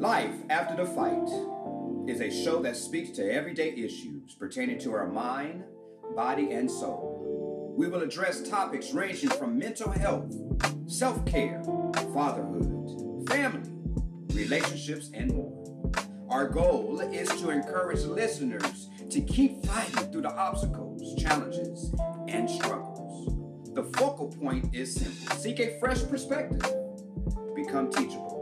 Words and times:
Life 0.00 0.32
After 0.48 0.82
the 0.82 0.86
Fight 0.86 1.28
is 2.08 2.22
a 2.22 2.30
show 2.30 2.62
that 2.62 2.74
speaks 2.74 3.10
to 3.18 3.30
everyday 3.30 3.74
issues 3.74 4.34
pertaining 4.34 4.78
to 4.78 4.94
our 4.94 5.06
mind, 5.06 5.62
body, 6.16 6.52
and 6.52 6.70
soul. 6.70 7.74
We 7.76 7.86
will 7.86 8.00
address 8.00 8.48
topics 8.48 8.94
ranging 8.94 9.28
from 9.28 9.58
mental 9.58 9.90
health, 9.90 10.34
self 10.86 11.22
care, 11.26 11.62
fatherhood, 12.14 13.28
family, 13.28 13.70
relationships, 14.32 15.10
and 15.12 15.34
more. 15.34 15.92
Our 16.30 16.48
goal 16.48 17.00
is 17.00 17.28
to 17.42 17.50
encourage 17.50 18.00
listeners 18.00 18.88
to 19.10 19.20
keep 19.20 19.62
fighting 19.66 20.10
through 20.10 20.22
the 20.22 20.34
obstacles, 20.34 21.14
challenges, 21.22 21.94
and 22.26 22.48
struggles. 22.48 23.34
The 23.74 23.84
focal 23.98 24.28
point 24.28 24.74
is 24.74 24.94
simple 24.94 25.36
seek 25.36 25.60
a 25.60 25.78
fresh 25.78 26.02
perspective, 26.04 26.62
become 27.54 27.90
teachable 27.90 28.40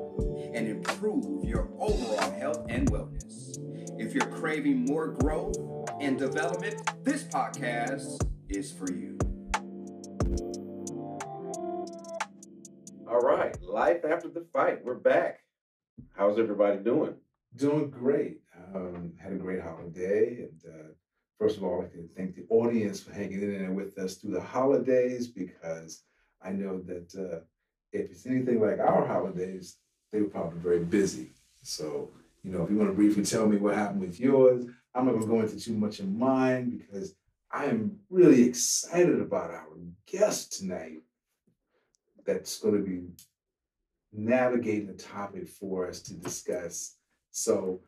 and 0.55 0.67
improve 0.67 1.38
your 1.49 1.67
overall 1.79 2.31
health 2.33 2.67
and 2.69 2.91
wellness. 2.91 3.57
If 3.99 4.15
you're 4.15 4.27
craving 4.27 4.85
more 4.85 5.09
growth 5.09 5.57
and 5.99 6.19
development, 6.19 6.77
this 7.03 7.25
podcast 7.25 8.23
is 8.51 8.71
for 8.71 8.93
you. 8.93 9.17
All 13.09 13.21
right, 13.21 13.61
life 13.63 14.05
after 14.05 14.29
the 14.29 14.47
fight. 14.53 14.85
We're 14.85 14.95
back. 14.95 15.41
How's 16.15 16.39
everybody 16.39 16.79
doing? 16.79 17.15
Doing 17.57 17.89
great. 17.89 18.43
Um, 18.75 19.15
had 19.19 19.33
a 19.33 19.37
great 19.37 19.63
holiday, 19.63 20.43
and 20.43 20.61
uh, 20.69 20.89
first 21.39 21.57
of 21.57 21.65
all, 21.65 21.81
I 21.81 21.89
can 21.89 22.11
thank 22.15 22.37
the 22.37 22.45
audience 22.51 23.01
for 23.01 23.15
hanging 23.15 23.41
in 23.41 23.59
there 23.59 23.73
with 23.73 23.97
us 23.97 24.17
through 24.17 24.33
the 24.33 24.41
holidays 24.43 25.29
because 25.29 26.03
I 26.43 26.51
know 26.51 26.83
that 26.83 27.15
uh, 27.17 27.41
if 27.93 28.11
it's 28.11 28.27
anything 28.27 28.61
like 28.61 28.79
our 28.79 29.07
holidays, 29.07 29.79
they 30.13 30.21
were 30.21 30.29
probably 30.29 30.61
very 30.61 30.85
busy. 30.85 31.31
So, 31.63 32.11
you 32.43 32.53
know, 32.53 32.63
if 32.63 32.71
you 32.71 32.77
want 32.77 32.91
to 32.91 32.95
briefly 32.95 33.25
tell 33.25 33.47
me 33.47 33.57
what 33.57 33.75
happened 33.75 34.01
with 34.01 34.21
yours, 34.21 34.65
I'm 34.95 35.07
not 35.07 35.13
going 35.13 35.23
to 35.23 35.29
go 35.29 35.41
into 35.41 35.61
too 35.61 35.75
much 35.75 36.01
of 36.01 36.09
mine 36.09 36.79
because 36.79 37.15
I 37.53 37.67
am 37.67 37.99
really 38.11 38.45
excited 38.45 39.21
about 39.21 39.51
our 39.51 39.67
guest 40.07 40.59
tonight 40.59 41.03
that's 42.25 42.59
going 42.59 42.75
to 42.75 42.83
be 42.83 43.09
navigating 44.13 44.89
a 44.91 44.95
topic 44.95 45.49
for 45.49 45.89
us 45.89 46.01
to 46.03 46.15
discuss. 46.15 46.97
So, 47.31 47.81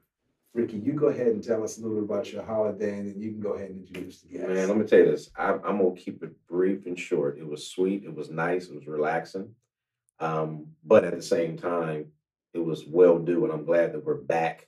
Ricky, 0.53 0.79
you 0.79 0.93
go 0.93 1.07
ahead 1.07 1.29
and 1.29 1.43
tell 1.43 1.63
us 1.63 1.79
a 1.79 1.83
little 1.83 1.97
bit 1.97 2.11
about 2.11 2.33
your 2.33 2.43
holiday, 2.43 2.99
and 2.99 3.09
then 3.09 3.21
you 3.21 3.31
can 3.31 3.41
go 3.41 3.53
ahead 3.53 3.71
and 3.71 3.87
introduce 3.87 4.21
the 4.21 4.29
guest. 4.29 4.49
Man, 4.49 4.59
I'm 4.59 4.77
gonna 4.77 4.85
tell 4.85 4.99
you 4.99 5.11
this. 5.11 5.31
I'm, 5.37 5.61
I'm 5.65 5.79
gonna 5.79 5.95
keep 5.95 6.23
it 6.23 6.33
brief 6.49 6.87
and 6.87 6.99
short. 6.99 7.39
It 7.39 7.47
was 7.47 7.69
sweet. 7.69 8.05
It 8.05 8.15
was 8.15 8.31
nice. 8.31 8.69
It 8.69 8.75
was 8.75 8.87
relaxing. 8.87 9.55
Um, 10.19 10.67
but 10.85 11.05
at 11.05 11.15
the 11.15 11.23
same 11.23 11.57
time, 11.57 12.07
it 12.55 12.59
was 12.59 12.85
well 12.87 13.19
due, 13.19 13.45
and 13.45 13.53
I'm 13.53 13.65
glad 13.65 13.93
that 13.93 14.05
we're 14.05 14.15
back 14.21 14.67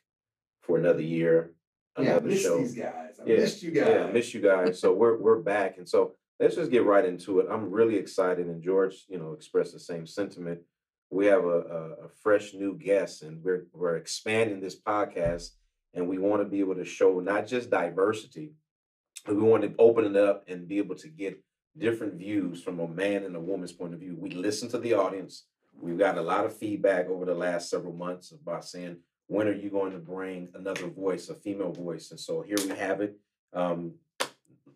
for 0.62 0.78
another 0.78 1.02
year, 1.02 1.52
yeah, 1.98 2.02
I 2.02 2.11
another 2.12 2.28
missed 2.28 2.42
show. 2.42 2.58
these 2.58 2.75
guys. 2.75 3.20
I 3.20 3.25
Yeah, 3.27 3.36
missed 3.36 3.62
you 3.62 3.70
guys. 3.72 3.88
Yeah, 3.88 4.05
I 4.05 4.12
miss 4.12 4.34
you 4.34 4.41
guys. 4.41 4.80
So 4.80 4.92
we're 4.92 5.19
we're 5.19 5.41
back, 5.42 5.78
and 5.78 5.88
so 5.88 6.14
let's 6.41 6.56
just 6.56 6.70
get 6.70 6.84
right 6.84 7.05
into 7.05 7.41
it. 7.41 7.47
I'm 7.50 7.70
really 7.70 7.97
excited, 7.97 8.47
and 8.47 8.62
George, 8.62 9.05
you 9.08 9.19
know, 9.19 9.33
expressed 9.33 9.72
the 9.72 9.80
same 9.80 10.06
sentiment. 10.06 10.60
We 11.10 11.27
have 11.27 11.44
a, 11.44 11.48
a, 11.48 11.91
a 12.06 12.08
fresh 12.22 12.55
new 12.55 12.78
guest, 12.78 13.22
and 13.22 13.42
we're 13.42 13.66
we're 13.72 13.97
expanding 13.97 14.60
this 14.60 14.80
podcast, 14.80 15.50
and 15.94 16.08
we 16.08 16.19
want 16.19 16.42
to 16.42 16.48
be 16.48 16.60
able 16.60 16.77
to 16.77 16.84
show 16.84 17.20
not 17.20 17.47
just 17.47 17.69
diversity, 17.70 18.53
but 19.27 19.36
we 19.36 19.42
want 19.42 19.62
to 19.64 19.75
open 19.78 20.05
it 20.05 20.16
up 20.16 20.44
and 20.48 20.69
be 20.69 20.78
able 20.78 20.94
to 20.97 21.08
get 21.08 21.42
different 21.77 22.14
views 22.14 22.62
from 22.62 22.80
a 22.80 22.88
man 22.88 23.25
and 23.25 23.34
a 23.34 23.41
woman's 23.41 23.72
point 23.72 23.94
of 23.94 24.00
view. 24.00 24.14
We 24.19 24.30
listen 24.30 24.69
to 24.70 24.78
the 24.78 24.94
audience. 24.94 25.47
We've 25.81 25.98
got 25.98 26.19
a 26.19 26.23
lot 26.23 26.45
of 26.45 26.56
feedback 26.56 27.09
over 27.09 27.25
the 27.25 27.34
last 27.34 27.70
several 27.70 27.92
months 27.92 28.33
about 28.33 28.65
saying, 28.65 28.97
when 29.27 29.48
are 29.48 29.55
you 29.55 29.70
going 29.70 29.92
to 29.92 29.98
bring 29.98 30.48
another 30.55 30.87
voice, 30.89 31.28
a 31.28 31.34
female 31.34 31.73
voice? 31.73 32.11
And 32.11 32.20
so 32.20 32.42
here 32.42 32.56
we 32.65 32.70
have 32.70 33.01
it. 33.01 33.17
Um, 33.53 33.95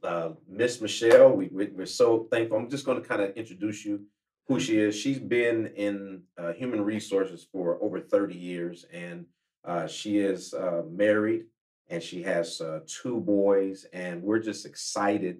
uh, 0.02 0.30
Miss 0.48 0.80
Michelle, 0.80 1.32
we, 1.32 1.48
we, 1.48 1.66
we're 1.66 1.86
so 1.86 2.26
thankful. 2.30 2.58
I'm 2.58 2.70
just 2.70 2.86
going 2.86 3.00
to 3.00 3.06
kind 3.06 3.22
of 3.22 3.36
introduce 3.36 3.84
you 3.84 4.04
who 4.46 4.60
she 4.60 4.78
is. 4.78 4.96
She's 4.96 5.18
been 5.18 5.66
in 5.76 6.22
uh, 6.38 6.52
human 6.52 6.82
resources 6.82 7.46
for 7.50 7.78
over 7.82 8.00
30 8.00 8.34
years, 8.34 8.84
and 8.92 9.26
uh, 9.64 9.86
she 9.86 10.18
is 10.18 10.54
uh, 10.54 10.82
married 10.88 11.46
and 11.88 12.02
she 12.02 12.22
has 12.22 12.60
uh, 12.60 12.80
two 12.86 13.20
boys. 13.20 13.86
And 13.92 14.22
we're 14.22 14.40
just 14.40 14.66
excited 14.66 15.38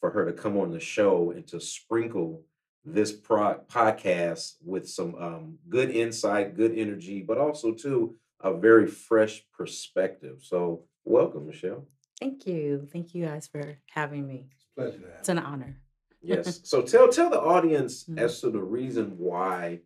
for 0.00 0.10
her 0.10 0.24
to 0.24 0.32
come 0.32 0.56
on 0.56 0.70
the 0.70 0.80
show 0.80 1.30
and 1.30 1.46
to 1.48 1.60
sprinkle 1.60 2.42
this 2.84 3.12
pro- 3.12 3.60
podcast 3.68 4.54
with 4.64 4.88
some 4.88 5.14
um, 5.16 5.58
good 5.68 5.90
insight, 5.90 6.56
good 6.56 6.76
energy, 6.76 7.22
but 7.22 7.38
also 7.38 7.72
too 7.72 8.16
a 8.40 8.54
very 8.54 8.86
fresh 8.86 9.44
perspective. 9.52 10.38
So, 10.42 10.84
welcome, 11.04 11.46
Michelle. 11.46 11.86
Thank 12.18 12.46
you. 12.46 12.88
Thank 12.92 13.14
you 13.14 13.26
guys 13.26 13.46
for 13.46 13.78
having 13.90 14.26
me. 14.26 14.46
It's 14.54 14.64
a 14.64 14.80
pleasure 14.80 14.98
to 14.98 15.06
have 15.10 15.18
It's 15.20 15.28
an 15.28 15.38
honor. 15.38 15.76
Yes. 16.22 16.60
so 16.64 16.82
tell 16.82 17.08
tell 17.08 17.30
the 17.30 17.40
audience 17.40 18.04
Mhm. 18.04 18.18
as 18.18 18.40
to 18.42 18.50
the 18.50 18.62
reason 18.62 19.16
why 19.16 19.80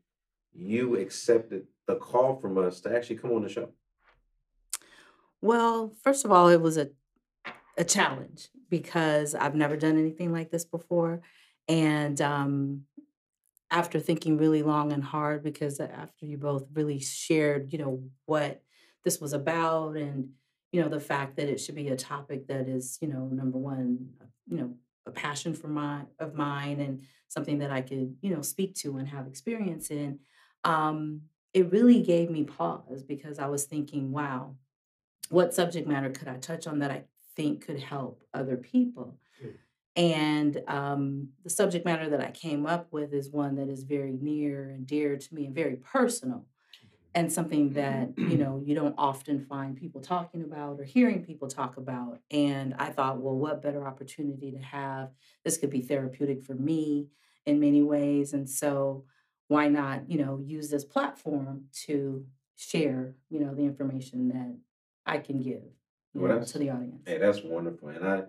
you 0.53 0.97
accepted 0.97 1.69
the 1.87 1.95
call 1.97 2.41
from 2.41 2.59
us 2.59 2.81
to 2.81 2.95
actually 2.97 3.17
come 3.19 3.31
on 3.33 3.43
the 3.43 3.49
show. 3.49 3.73
Well, 5.41 5.95
first 6.03 6.25
of 6.25 6.33
all, 6.33 6.49
it 6.49 6.61
was 6.61 6.77
a 6.77 6.91
a 7.77 7.85
challenge 7.85 8.51
because 8.71 9.35
I've 9.35 9.57
never 9.57 9.77
done 9.77 9.99
anything 9.99 10.33
like 10.33 10.51
this 10.53 10.65
before. 10.65 11.23
And 11.69 12.21
um, 12.21 12.83
after 13.71 13.99
thinking 13.99 14.37
really 14.37 14.63
long 14.63 14.93
and 14.93 15.03
hard, 15.03 15.43
because 15.43 15.81
after 15.81 16.27
you 16.27 16.37
both 16.37 16.67
really 16.73 17.01
shared, 17.01 17.73
you 17.73 17.79
know, 17.79 18.03
what 18.27 18.63
this 19.05 19.21
was 19.21 19.33
about 19.33 19.97
and, 19.97 20.31
you 20.73 20.83
know, 20.83 20.89
the 20.89 21.01
fact 21.01 21.37
that 21.37 21.49
it 21.49 21.59
should 21.59 21.75
be 21.75 21.89
a 21.89 21.97
topic 21.97 22.47
that 22.49 22.69
is, 22.69 22.99
you 23.01 23.09
know, 23.09 23.27
number 23.27 23.59
one, 23.59 24.11
you 24.49 24.57
know, 24.57 24.75
a 25.07 25.11
passion 25.11 25.55
for 25.55 25.69
my 25.69 26.03
of 26.19 26.35
mine 26.35 26.81
and 26.81 27.03
something 27.29 27.59
that 27.59 27.71
I 27.71 27.83
could, 27.83 28.17
you 28.23 28.35
know, 28.35 28.43
speak 28.43 28.75
to 28.77 28.97
and 28.97 29.09
have 29.09 29.27
experience 29.27 29.91
in. 29.91 30.21
Um, 30.65 31.23
it 31.53 31.71
really 31.71 32.03
gave 32.03 32.31
me 32.31 32.45
pause 32.45 33.03
because 33.03 33.39
I 33.39 33.47
was 33.47 33.65
thinking, 33.65 34.13
wow, 34.13 34.57
what 35.29 35.55
subject 35.55 35.87
matter 35.87 36.11
could 36.11 36.29
I 36.29 36.37
touch 36.37 36.67
on 36.67 36.81
that 36.81 36.91
I 36.91 37.05
think 37.37 37.67
could 37.67 37.81
help 37.81 38.23
other 38.33 38.57
people? 38.57 39.19
Mm. 39.45 39.55
And 39.97 40.61
um, 40.67 41.29
the 41.45 41.51
subject 41.51 41.85
matter 41.85 42.09
that 42.11 42.21
I 42.21 42.31
came 42.31 42.67
up 42.67 42.89
with 42.93 43.13
is 43.13 43.31
one 43.31 43.55
that 43.57 43.69
is 43.69 43.85
very 43.85 44.13
near 44.13 44.71
and 44.71 44.87
dear 44.87 45.17
to 45.17 45.35
me 45.35 45.47
and 45.47 45.55
very 45.55 45.77
personal, 45.77 46.47
and 47.15 47.33
something 47.33 47.75
that 47.75 48.11
you 48.17 48.37
know 48.39 48.61
you 48.65 48.75
don't 48.75 48.97
often 48.99 49.45
find 49.45 49.77
people 49.77 50.01
talking 50.01 50.43
about 50.43 50.81
or 50.81 50.85
hearing 50.85 51.25
people 51.25 51.49
talk 51.49 51.77
about. 51.77 52.19
And 52.33 52.75
I 52.77 52.91
thought, 52.91 53.21
well, 53.21 53.37
what 53.37 53.63
better 53.63 53.87
opportunity 53.87 54.51
to 54.51 54.59
have? 54.59 55.11
This 55.45 55.59
could 55.59 55.71
be 55.71 55.83
therapeutic 55.83 56.45
for 56.45 56.55
me 56.55 57.07
in 57.47 57.61
many 57.61 57.83
ways, 57.83 58.33
and 58.33 58.51
so 58.51 59.05
why 59.47 59.69
not, 59.69 60.11
you 60.11 60.19
know, 60.19 60.41
use 60.45 60.71
this 60.71 60.85
platform 60.85 61.67
to 61.87 62.25
share, 62.57 63.15
you 63.29 63.39
know, 63.39 63.55
the 63.55 63.63
information 63.63 64.29
that 64.29 64.57
I 65.07 65.19
can 65.19 65.41
give 65.41 65.63
Well, 66.15 66.39
know, 66.39 66.45
to 66.45 66.59
the 66.59 66.71
audience. 66.71 67.03
Hey, 67.07 67.19
that's 67.19 67.43
wonderful, 67.43 67.89
and 67.91 68.05
I 68.05 68.23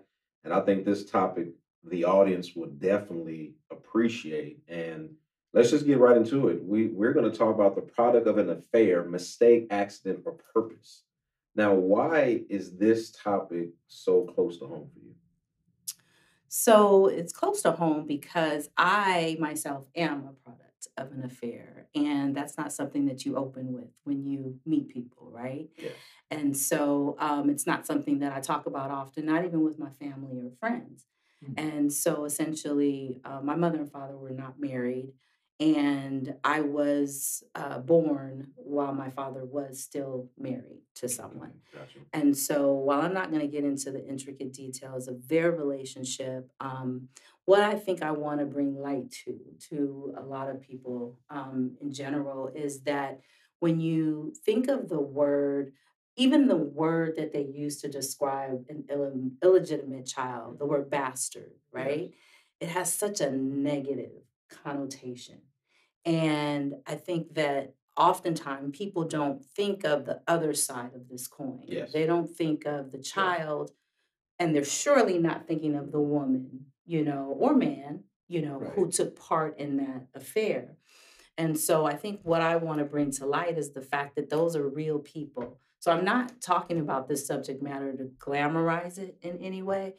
and 0.46 0.54
I 0.54 0.60
think 0.60 0.84
this 0.84 1.04
topic 1.04 1.48
the 1.82 2.04
audience 2.04 2.54
will 2.54 2.68
definitely 2.68 3.54
appreciate. 3.70 4.60
And 4.68 5.10
let's 5.52 5.70
just 5.70 5.86
get 5.86 5.98
right 5.98 6.16
into 6.16 6.48
it. 6.48 6.62
We 6.62 6.86
we're 6.86 7.12
going 7.12 7.30
to 7.30 7.36
talk 7.36 7.54
about 7.54 7.74
the 7.74 7.82
product 7.82 8.26
of 8.26 8.38
an 8.38 8.50
affair, 8.50 9.04
mistake, 9.04 9.66
accident, 9.70 10.20
or 10.24 10.38
purpose. 10.54 11.02
Now, 11.54 11.74
why 11.74 12.42
is 12.48 12.76
this 12.76 13.10
topic 13.10 13.70
so 13.88 14.22
close 14.22 14.58
to 14.58 14.66
home 14.66 14.88
for 14.92 15.00
you? 15.00 15.14
So 16.48 17.06
it's 17.06 17.32
close 17.32 17.62
to 17.62 17.72
home 17.72 18.06
because 18.06 18.68
I 18.76 19.36
myself 19.40 19.84
am 19.96 20.28
a 20.28 20.32
product 20.44 20.88
of 20.96 21.10
an 21.12 21.24
affair. 21.24 21.88
And 21.94 22.36
that's 22.36 22.56
not 22.56 22.72
something 22.72 23.06
that 23.06 23.24
you 23.24 23.36
open 23.36 23.72
with 23.72 23.90
when 24.04 24.24
you 24.24 24.58
meet 24.64 24.88
people, 24.88 25.30
right? 25.30 25.68
Yeah. 25.76 25.90
And 26.30 26.56
so 26.56 27.16
um, 27.18 27.50
it's 27.50 27.66
not 27.66 27.86
something 27.86 28.18
that 28.18 28.32
I 28.32 28.40
talk 28.40 28.66
about 28.66 28.90
often, 28.90 29.26
not 29.26 29.44
even 29.44 29.62
with 29.62 29.78
my 29.78 29.90
family 29.90 30.38
or 30.40 30.50
friends. 30.58 31.06
Mhm. 31.44 31.54
And 31.56 31.92
so 31.92 32.24
essentially, 32.24 33.20
uh, 33.24 33.40
my 33.42 33.54
mother 33.54 33.78
and 33.78 33.90
father 33.90 34.16
were 34.16 34.30
not 34.30 34.58
married. 34.58 35.12
And 35.58 36.34
I 36.44 36.60
was 36.60 37.42
uh, 37.54 37.78
born 37.78 38.52
while 38.56 38.92
my 38.92 39.08
father 39.08 39.42
was 39.44 39.82
still 39.82 40.28
married 40.36 40.82
to 40.96 41.08
someone. 41.08 41.62
Gotcha. 41.72 42.00
And 42.12 42.36
so, 42.36 42.74
while 42.74 43.00
I'm 43.00 43.14
not 43.14 43.30
going 43.30 43.40
to 43.40 43.46
get 43.48 43.64
into 43.64 43.90
the 43.90 44.06
intricate 44.06 44.52
details 44.52 45.08
of 45.08 45.28
their 45.28 45.50
relationship, 45.50 46.52
um, 46.60 47.08
what 47.46 47.62
I 47.62 47.74
think 47.74 48.02
I 48.02 48.10
want 48.10 48.40
to 48.40 48.46
bring 48.46 48.76
light 48.76 49.10
to 49.24 49.38
to 49.70 50.14
a 50.18 50.22
lot 50.22 50.50
of 50.50 50.60
people 50.60 51.18
um, 51.30 51.76
in 51.80 51.90
general 51.90 52.48
is 52.48 52.82
that 52.82 53.20
when 53.60 53.80
you 53.80 54.34
think 54.44 54.68
of 54.68 54.90
the 54.90 55.00
word, 55.00 55.72
even 56.16 56.48
the 56.48 56.56
word 56.56 57.16
that 57.16 57.32
they 57.32 57.42
use 57.44 57.80
to 57.82 57.88
describe 57.88 58.64
an 58.68 58.84
Ill- 58.90 59.30
illegitimate 59.42 60.06
child, 60.06 60.58
the 60.58 60.64
mm-hmm. 60.64 60.72
word 60.72 60.90
bastard, 60.90 61.52
right? 61.72 62.10
It 62.60 62.68
has 62.70 62.92
such 62.92 63.20
a 63.20 63.30
negative 63.30 64.22
connotation. 64.48 65.42
And 66.04 66.74
I 66.86 66.94
think 66.94 67.34
that 67.34 67.74
oftentimes 67.96 68.76
people 68.76 69.04
don't 69.04 69.44
think 69.44 69.84
of 69.84 70.06
the 70.06 70.22
other 70.26 70.54
side 70.54 70.92
of 70.94 71.08
this 71.08 71.26
coin. 71.26 71.64
Yes. 71.66 71.92
They 71.92 72.06
don't 72.06 72.30
think 72.30 72.64
of 72.64 72.92
the 72.92 72.98
child, 72.98 73.72
and 74.38 74.54
they're 74.54 74.64
surely 74.64 75.18
not 75.18 75.46
thinking 75.46 75.74
of 75.74 75.92
the 75.92 76.00
woman, 76.00 76.66
you 76.86 77.04
know, 77.04 77.36
or 77.38 77.54
man, 77.54 78.04
you 78.28 78.42
know, 78.42 78.60
who 78.74 78.90
took 78.90 79.18
part 79.18 79.58
in 79.58 79.76
that 79.78 80.06
affair. 80.14 80.76
And 81.38 81.58
so 81.58 81.84
I 81.84 81.94
think 81.94 82.20
what 82.22 82.40
I 82.40 82.56
want 82.56 82.78
to 82.78 82.84
bring 82.84 83.10
to 83.12 83.26
light 83.26 83.58
is 83.58 83.72
the 83.72 83.82
fact 83.82 84.16
that 84.16 84.30
those 84.30 84.56
are 84.56 84.66
real 84.66 84.98
people. 84.98 85.60
So 85.86 85.92
I'm 85.92 86.04
not 86.04 86.40
talking 86.40 86.80
about 86.80 87.06
this 87.06 87.28
subject 87.28 87.62
matter 87.62 87.96
to 87.96 88.10
glamorize 88.18 88.98
it 88.98 89.18
in 89.22 89.38
any 89.38 89.62
way, 89.62 89.94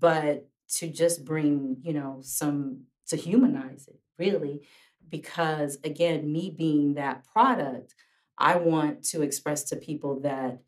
but 0.00 0.48
to 0.78 0.88
just 0.88 1.24
bring, 1.24 1.76
you 1.82 1.92
know, 1.92 2.18
some 2.20 2.86
to 3.06 3.16
humanize 3.16 3.86
it, 3.86 4.00
really. 4.18 4.66
Because 5.08 5.78
again, 5.84 6.32
me 6.32 6.50
being 6.50 6.94
that 6.94 7.24
product, 7.32 7.94
I 8.38 8.56
want 8.56 9.04
to 9.10 9.22
express 9.22 9.62
to 9.66 9.76
people 9.76 10.18
that 10.22 10.62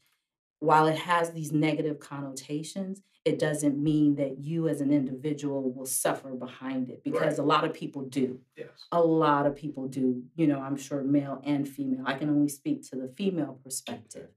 while 0.60 0.86
it 0.86 0.98
has 0.98 1.32
these 1.32 1.50
negative 1.50 1.98
connotations, 1.98 3.02
it 3.24 3.40
doesn't 3.40 3.82
mean 3.82 4.14
that 4.14 4.38
you 4.38 4.68
as 4.68 4.80
an 4.80 4.92
individual 4.92 5.72
will 5.72 5.86
suffer 5.86 6.30
behind 6.34 6.88
it 6.88 7.02
because 7.02 7.38
a 7.38 7.42
lot 7.42 7.64
of 7.64 7.74
people 7.74 8.02
do 8.02 8.38
Yes. 8.56 8.68
a 8.92 9.00
lot 9.00 9.46
of 9.46 9.56
people 9.56 9.88
do, 9.88 10.22
you 10.36 10.46
know, 10.46 10.60
I'm 10.60 10.76
sure 10.76 11.02
male 11.02 11.40
and 11.44 11.68
female. 11.68 12.04
I 12.06 12.14
can 12.14 12.30
only 12.30 12.48
speak 12.48 12.88
to 12.90 12.96
the 12.96 13.08
female 13.16 13.58
perspective. 13.64 14.28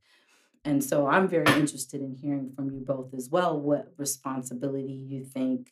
And 0.66 0.84
so 0.84 1.08
I'm 1.08 1.28
very 1.28 1.52
interested 1.54 2.02
in 2.02 2.16
hearing 2.16 2.52
from 2.56 2.72
you 2.72 2.82
both 2.82 3.14
as 3.14 3.30
well 3.30 3.60
what 3.60 3.94
responsibility 3.98 4.94
you 4.94 5.24
think 5.24 5.72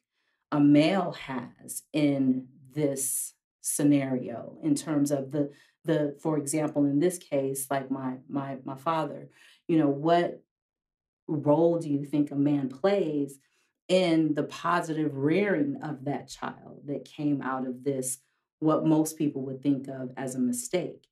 a 0.52 0.60
male 0.60 1.14
has 1.14 1.84
in 1.92 2.48
this 2.74 3.34
scenario 3.62 4.58
in 4.62 4.76
terms 4.76 5.10
of 5.12 5.32
the 5.32 5.50
the 5.86 6.16
for 6.22 6.38
example 6.38 6.86
in 6.86 7.00
this 7.00 7.18
case 7.18 7.68
like 7.72 7.90
my 7.90 8.16
my 8.28 8.58
my 8.66 8.76
father 8.76 9.30
you 9.68 9.78
know 9.78 9.88
what 9.88 10.42
role 11.28 11.80
do 11.80 11.90
you 11.90 12.04
think 12.04 12.30
a 12.30 12.36
man 12.36 12.68
plays 12.68 13.40
in 13.88 14.34
the 14.34 14.44
positive 14.44 15.16
rearing 15.16 15.78
of 15.82 16.06
that 16.06 16.28
child 16.28 16.82
that 16.86 17.06
came 17.06 17.42
out 17.42 17.66
of 17.66 17.84
this 17.84 18.20
what 18.64 18.86
most 18.86 19.18
people 19.18 19.42
would 19.42 19.62
think 19.62 19.88
of 19.88 20.12
as 20.18 20.36
a 20.36 20.40
mistake. 20.40 21.08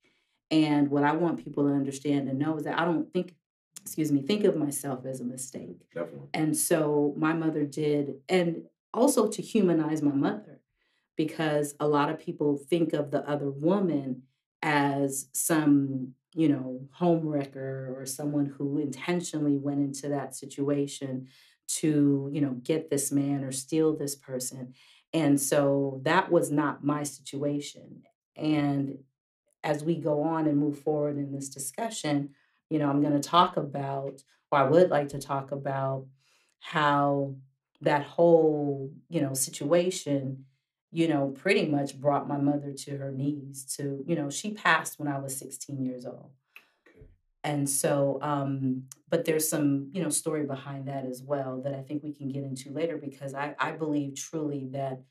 And 0.50 0.90
what 0.90 1.04
I 1.04 1.12
want 1.12 1.44
people 1.44 1.64
to 1.64 1.74
understand 1.74 2.28
and 2.28 2.38
know 2.38 2.56
is 2.56 2.64
that 2.64 2.78
I 2.78 2.84
don't 2.84 3.12
think, 3.12 3.34
excuse 3.82 4.10
me, 4.10 4.22
think 4.22 4.44
of 4.44 4.56
myself 4.56 5.04
as 5.04 5.20
a 5.20 5.24
mistake. 5.24 5.88
Definitely. 5.94 6.28
And 6.32 6.56
so 6.56 7.14
my 7.16 7.32
mother 7.32 7.64
did, 7.64 8.14
and 8.28 8.62
also 8.94 9.28
to 9.28 9.42
humanize 9.42 10.02
my 10.02 10.12
mother, 10.12 10.60
because 11.16 11.74
a 11.78 11.86
lot 11.86 12.08
of 12.08 12.18
people 12.18 12.56
think 12.56 12.92
of 12.92 13.10
the 13.10 13.28
other 13.28 13.50
woman 13.50 14.22
as 14.62 15.28
some, 15.32 16.14
you 16.34 16.48
know, 16.48 16.88
home 16.92 17.26
wrecker 17.26 17.94
or 17.98 18.06
someone 18.06 18.46
who 18.46 18.78
intentionally 18.78 19.58
went 19.58 19.80
into 19.80 20.08
that 20.08 20.34
situation 20.34 21.28
to, 21.66 22.30
you 22.32 22.40
know, 22.40 22.56
get 22.62 22.88
this 22.88 23.10
man 23.12 23.44
or 23.44 23.52
steal 23.52 23.96
this 23.96 24.14
person. 24.14 24.74
And 25.12 25.40
so 25.40 26.00
that 26.04 26.30
was 26.30 26.50
not 26.50 26.84
my 26.84 27.02
situation. 27.02 28.02
And 28.36 28.98
as 29.64 29.84
we 29.84 29.96
go 29.96 30.22
on 30.22 30.46
and 30.46 30.58
move 30.58 30.78
forward 30.78 31.18
in 31.18 31.32
this 31.32 31.48
discussion, 31.48 32.30
you 32.72 32.78
know, 32.78 32.88
I'm 32.88 33.02
going 33.02 33.20
to 33.20 33.28
talk 33.28 33.58
about, 33.58 34.22
or 34.50 34.58
I 34.58 34.62
would 34.62 34.88
like 34.88 35.08
to 35.08 35.18
talk 35.18 35.52
about 35.52 36.06
how 36.60 37.34
that 37.82 38.02
whole, 38.02 38.90
you 39.10 39.20
know, 39.20 39.34
situation, 39.34 40.46
you 40.90 41.06
know, 41.06 41.28
pretty 41.28 41.66
much 41.66 42.00
brought 42.00 42.26
my 42.26 42.38
mother 42.38 42.72
to 42.72 42.96
her 42.96 43.12
knees 43.12 43.66
to, 43.76 44.02
you 44.06 44.16
know, 44.16 44.30
she 44.30 44.54
passed 44.54 44.98
when 44.98 45.06
I 45.06 45.18
was 45.18 45.36
16 45.36 45.84
years 45.84 46.06
old. 46.06 46.30
And 47.44 47.68
so, 47.68 48.18
um, 48.22 48.84
but 49.10 49.26
there's 49.26 49.50
some, 49.50 49.90
you 49.92 50.02
know, 50.02 50.08
story 50.08 50.46
behind 50.46 50.88
that 50.88 51.04
as 51.04 51.22
well 51.22 51.60
that 51.64 51.74
I 51.74 51.82
think 51.82 52.02
we 52.02 52.14
can 52.14 52.28
get 52.28 52.42
into 52.42 52.72
later 52.72 52.96
because 52.96 53.34
I, 53.34 53.54
I 53.58 53.72
believe 53.72 54.14
truly 54.14 54.68
that 54.72 55.02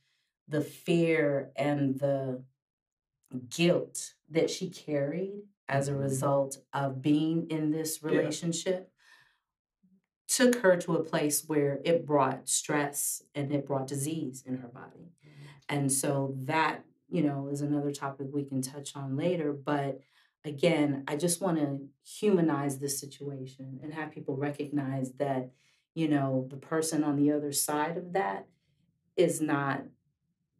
the 0.47 0.61
fear 0.61 1.51
and 1.55 1.99
the 1.99 2.43
guilt 3.49 4.13
that 4.31 4.49
she 4.49 4.71
carried 4.71 5.43
as 5.71 5.87
a 5.87 5.91
mm-hmm. 5.91 6.01
result 6.01 6.57
of 6.73 7.01
being 7.01 7.47
in 7.49 7.71
this 7.71 7.99
Yeah. 8.03 8.09
relationship 8.09 8.91
took 10.27 10.55
her 10.57 10.77
to 10.77 10.95
a 10.95 11.03
place 11.03 11.43
where 11.47 11.81
it 11.83 12.05
brought 12.05 12.47
stress 12.47 13.23
and 13.35 13.51
it 13.51 13.65
brought 13.65 13.87
disease 13.87 14.43
in 14.45 14.57
her 14.57 14.67
body. 14.67 15.11
Mm-hmm. 15.25 15.45
And 15.69 15.91
so 15.91 16.35
that, 16.43 16.85
you 17.09 17.21
know, 17.23 17.47
is 17.47 17.61
another 17.61 17.91
topic 17.91 18.27
we 18.31 18.45
can 18.45 18.61
touch 18.61 18.95
on 18.95 19.17
later. 19.17 19.51
But 19.51 19.99
again, 20.45 21.03
I 21.07 21.15
just 21.17 21.41
want 21.41 21.57
to 21.57 21.87
humanize 22.03 22.79
this 22.79 22.99
situation 22.99 23.79
and 23.83 23.93
have 23.93 24.11
people 24.11 24.37
recognize 24.37 25.13
that, 25.13 25.51
you 25.93 26.07
know, 26.07 26.47
the 26.49 26.57
person 26.57 27.03
on 27.03 27.17
the 27.17 27.31
other 27.31 27.51
side 27.51 27.97
of 27.97 28.13
that 28.13 28.47
is 29.17 29.41
not 29.41 29.83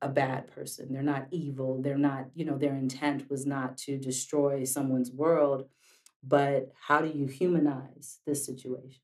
a 0.02 0.10
bad 0.10 0.48
person. 0.54 0.92
They're 0.92 1.04
not 1.04 1.28
evil. 1.32 1.82
They're 1.82 1.98
not, 1.98 2.28
you 2.34 2.46
know, 2.46 2.58
their 2.58 2.76
intent 2.76 3.30
was 3.30 3.46
not 3.46 3.78
to 3.80 3.98
destroy 3.98 4.64
someone's 4.64 5.12
world. 5.12 5.68
But 6.24 6.72
how 6.80 7.02
do 7.02 7.08
you 7.18 7.26
humanize 7.28 8.20
this 8.26 8.46
situation? 8.46 9.02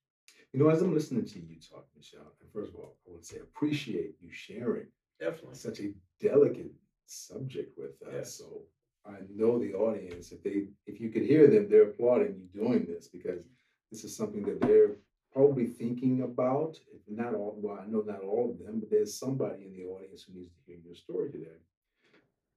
You 0.54 0.60
know, 0.64 0.70
as 0.70 0.82
I'm 0.82 0.94
listening 0.94 1.26
to 1.26 1.40
you 1.40 1.58
talk, 1.60 1.86
Michelle, 1.96 2.34
and 2.42 2.52
first 2.52 2.70
of 2.70 2.76
all, 2.76 2.96
I 3.08 3.12
want 3.12 3.24
to 3.24 3.28
say 3.28 3.40
appreciate 3.40 4.16
you 4.20 4.32
sharing 4.32 4.88
Definitely. 5.20 5.56
such 5.56 5.80
a 5.80 5.94
delicate 6.20 6.72
subject 7.06 7.78
with 7.78 8.02
us. 8.08 8.14
Yes. 8.14 8.38
So 8.38 8.62
I 9.06 9.16
know 9.34 9.60
the 9.60 9.74
audience, 9.74 10.32
if 10.32 10.44
they 10.44 10.68
if 10.86 11.00
you 11.00 11.10
could 11.10 11.24
hear 11.24 11.48
them, 11.48 11.68
they're 11.70 11.90
applauding 11.90 12.36
you 12.36 12.62
doing 12.62 12.86
this 12.88 13.08
because 13.08 13.44
this 13.92 14.04
is 14.04 14.16
something 14.16 14.44
that 14.44 14.62
they're 14.62 14.98
probably 15.34 15.68
thinking 15.68 16.22
about. 16.22 16.78
Not 17.10 17.34
all, 17.34 17.56
well, 17.58 17.80
I 17.82 17.90
know 17.90 18.04
not 18.06 18.22
all 18.22 18.52
of 18.52 18.66
them, 18.66 18.80
but 18.80 18.90
there's 18.90 19.18
somebody 19.18 19.64
in 19.66 19.74
the 19.74 19.86
audience 19.86 20.24
who 20.24 20.38
needs 20.38 20.52
to 20.52 20.60
hear 20.66 20.78
your 20.86 20.96
story 20.96 21.32
today. 21.32 21.56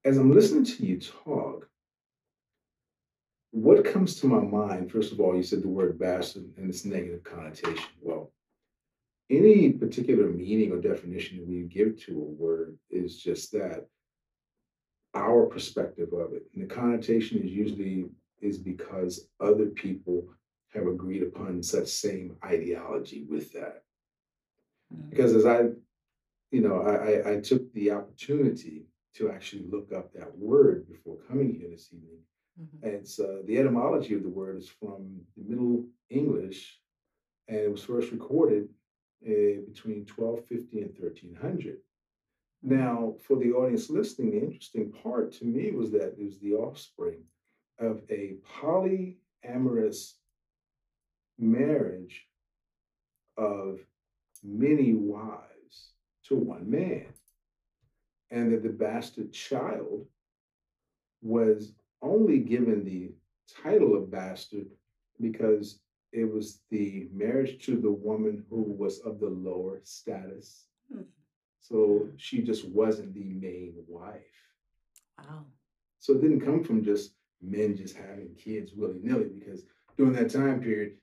As 0.03 0.17
I'm 0.17 0.33
listening 0.33 0.65
to 0.65 0.85
you 0.85 0.99
talk, 0.99 1.69
what 3.51 3.85
comes 3.85 4.19
to 4.19 4.27
my 4.27 4.39
mind, 4.39 4.91
first 4.91 5.11
of 5.11 5.19
all, 5.19 5.35
you 5.35 5.43
said 5.43 5.61
the 5.61 5.69
word 5.69 5.99
bastard 5.99 6.51
and 6.57 6.69
its 6.69 6.85
negative 6.85 7.23
connotation. 7.23 7.85
Well, 8.01 8.31
any 9.29 9.71
particular 9.71 10.27
meaning 10.27 10.71
or 10.71 10.81
definition 10.81 11.37
that 11.37 11.47
we 11.47 11.61
give 11.63 11.97
to 12.05 12.13
a 12.13 12.41
word 12.41 12.77
is 12.89 13.17
just 13.17 13.51
that 13.53 13.87
our 15.13 15.45
perspective 15.45 16.13
of 16.13 16.33
it. 16.33 16.43
And 16.53 16.63
the 16.63 16.73
connotation 16.73 17.39
is 17.39 17.51
usually 17.51 18.05
is 18.41 18.57
because 18.57 19.27
other 19.39 19.67
people 19.67 20.25
have 20.73 20.87
agreed 20.87 21.23
upon 21.23 21.61
such 21.61 21.87
same 21.87 22.37
ideology 22.43 23.25
with 23.29 23.51
that. 23.53 23.83
Because 25.09 25.33
as 25.35 25.45
I, 25.45 25.69
you 26.51 26.61
know, 26.61 26.81
I, 26.81 26.95
I, 26.95 27.33
I 27.33 27.39
took 27.39 27.71
the 27.73 27.91
opportunity 27.91 28.85
to 29.15 29.29
actually 29.31 29.63
look 29.69 29.91
up 29.91 30.13
that 30.13 30.37
word 30.37 30.87
before 30.87 31.17
coming 31.27 31.53
here 31.53 31.69
this 31.69 31.89
evening. 31.93 32.19
Mhm. 32.59 32.83
And 32.83 32.93
it's 32.93 33.19
uh, 33.19 33.41
the 33.45 33.57
etymology 33.57 34.13
of 34.15 34.23
the 34.23 34.29
word 34.29 34.57
is 34.57 34.69
from 34.69 35.21
the 35.37 35.43
Middle 35.43 35.85
English, 36.09 36.79
and 37.47 37.57
it 37.57 37.71
was 37.71 37.83
first 37.83 38.11
recorded 38.11 38.69
uh, 39.25 39.61
between 39.67 40.05
1250 40.05 40.81
and 40.81 40.97
1300. 40.97 41.77
Now, 42.63 43.15
for 43.25 43.37
the 43.37 43.51
audience 43.53 43.89
listening, 43.89 44.31
the 44.31 44.41
interesting 44.41 44.91
part 44.91 45.31
to 45.33 45.45
me 45.45 45.71
was 45.71 45.91
that 45.91 46.13
it 46.17 46.23
was 46.23 46.39
the 46.39 46.53
offspring 46.53 47.23
of 47.79 48.01
a 48.09 48.35
polyamorous 48.61 50.13
marriage 51.41 52.27
of 53.37 53.79
many 54.43 54.93
wives 54.93 55.93
to 56.25 56.35
one 56.35 56.69
man, 56.69 57.07
and 58.29 58.53
that 58.53 58.63
the 58.63 58.69
bastard 58.69 59.33
child 59.33 60.05
was 61.21 61.73
only 62.01 62.39
given 62.39 62.83
the 62.85 63.11
title 63.61 63.95
of 63.95 64.11
bastard 64.11 64.67
because 65.19 65.79
it 66.11 66.31
was 66.31 66.61
the 66.69 67.07
marriage 67.13 67.63
to 67.65 67.77
the 67.77 67.91
woman 67.91 68.43
who 68.49 68.63
was 68.63 68.99
of 68.99 69.19
the 69.19 69.29
lower 69.29 69.79
status. 69.83 70.65
Hmm. 70.91 71.03
So 71.59 72.09
she 72.17 72.41
just 72.41 72.67
wasn't 72.67 73.13
the 73.13 73.23
main 73.23 73.73
wife. 73.87 74.21
Wow. 75.17 75.45
So 75.99 76.13
it 76.13 76.21
didn't 76.21 76.41
come 76.41 76.63
from 76.63 76.83
just 76.83 77.13
men 77.41 77.77
just 77.77 77.95
having 77.95 78.35
kids 78.35 78.73
willy 78.73 78.99
nilly 79.01 79.29
because 79.29 79.63
during 79.97 80.13
that 80.13 80.31
time 80.31 80.61
period, 80.61 80.93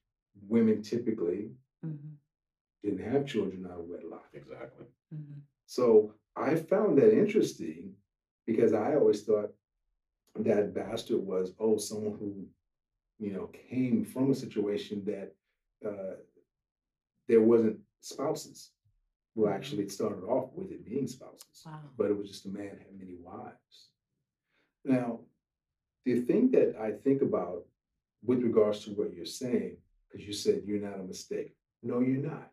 women 0.49 0.83
typically 0.83 1.55
Mhm. 1.85 2.17
didn't 2.83 3.01
have 3.01 3.27
children 3.27 3.67
out 3.67 3.81
of 3.81 3.89
wedlock. 3.89 4.29
Exactly. 4.35 4.87
Mhm. 5.13 5.43
So 5.67 6.15
I 6.37 6.55
found 6.57 6.99
that 6.99 7.13
interesting 7.17 7.97
because 8.47 8.73
I 8.73 8.95
always 8.97 9.25
thought 9.25 9.55
that 10.35 10.73
bastard 10.75 11.19
was, 11.21 11.55
oh, 11.59 11.77
someone 11.77 12.19
who, 12.19 12.49
you 13.19 13.33
know, 13.33 13.49
came 13.49 14.05
from 14.05 14.31
a 14.31 14.35
situation 14.35 15.05
that 15.05 15.35
uh, 15.85 16.17
there 17.29 17.43
wasn't 17.43 17.81
spouses. 18.01 18.73
Well, 19.35 19.53
actually, 19.53 19.85
it 19.85 19.93
started 19.93 20.25
off 20.25 20.53
with 20.55 20.73
it 20.73 20.85
being 20.85 21.07
spouses, 21.07 21.63
Wow. 21.65 21.89
but 21.97 22.11
it 22.11 22.17
was 22.17 22.29
just 22.29 22.47
a 22.47 22.49
man 22.49 22.77
had 22.79 22.99
many 22.99 23.15
wives. 23.17 23.93
Now, 24.85 25.25
The 26.05 26.23
thing 26.23 26.51
that 26.53 26.75
I 26.77 26.93
think 26.93 27.21
about 27.21 27.69
with 28.23 28.43
regards 28.43 28.83
to 28.85 28.93
what 28.95 29.13
you're 29.13 29.27
saying, 29.27 29.77
because 30.11 30.27
you 30.27 30.33
said 30.33 30.63
you're 30.65 30.81
not 30.81 31.01
a 31.01 31.03
mistake. 31.05 31.55
No, 31.83 32.01
you're 32.01 32.23
not. 32.23 32.51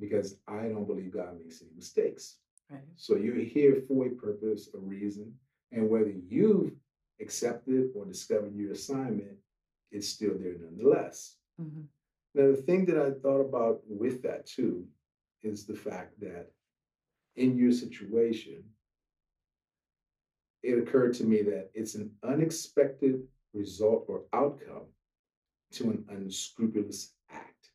Because 0.00 0.38
I 0.48 0.68
don't 0.68 0.86
believe 0.86 1.12
God 1.12 1.38
makes 1.38 1.62
any 1.62 1.70
mistakes. 1.76 2.38
Right. 2.70 2.80
So 2.96 3.16
you're 3.16 3.36
here 3.36 3.82
for 3.86 4.06
a 4.06 4.10
purpose, 4.10 4.70
a 4.74 4.78
reason, 4.78 5.34
and 5.72 5.88
whether 5.88 6.10
you've 6.28 6.72
accepted 7.20 7.90
or 7.94 8.04
discovered 8.04 8.54
your 8.56 8.72
assignment, 8.72 9.36
it's 9.90 10.08
still 10.08 10.34
there 10.38 10.56
nonetheless. 10.58 11.36
Mhm. 11.60 11.86
Now, 12.34 12.50
the 12.50 12.62
thing 12.62 12.86
that 12.86 12.98
I 12.98 13.12
thought 13.12 13.40
about 13.40 13.86
with 13.86 14.22
that 14.22 14.46
too 14.46 14.88
is 15.42 15.66
the 15.66 15.76
fact 15.76 16.18
that 16.20 16.50
in 17.36 17.56
your 17.56 17.72
situation, 17.72 18.64
it 20.62 20.78
occurred 20.78 21.14
to 21.14 21.24
me 21.24 21.42
that 21.42 21.70
it's 21.74 21.94
an 21.94 22.16
unexpected 22.22 23.26
result 23.52 24.06
or 24.08 24.24
outcome 24.32 24.86
to 25.72 25.90
an 25.90 26.04
unscrupulous 26.10 27.14
act. 27.30 27.70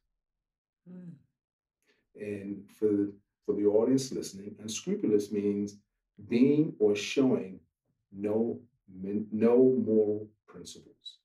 Mm. 0.90 1.14
And 2.16 2.64
for 2.80 2.88
the, 2.88 3.14
for 3.46 3.56
the 3.56 3.66
audience 3.66 4.12
listening, 4.12 4.56
unscrupulous 4.60 5.32
means 5.32 5.78
being 6.28 6.74
or 6.80 6.96
showing 6.96 7.60
no 8.12 8.60
no 9.32 9.76
moral 9.86 10.30
principles. 10.48 11.20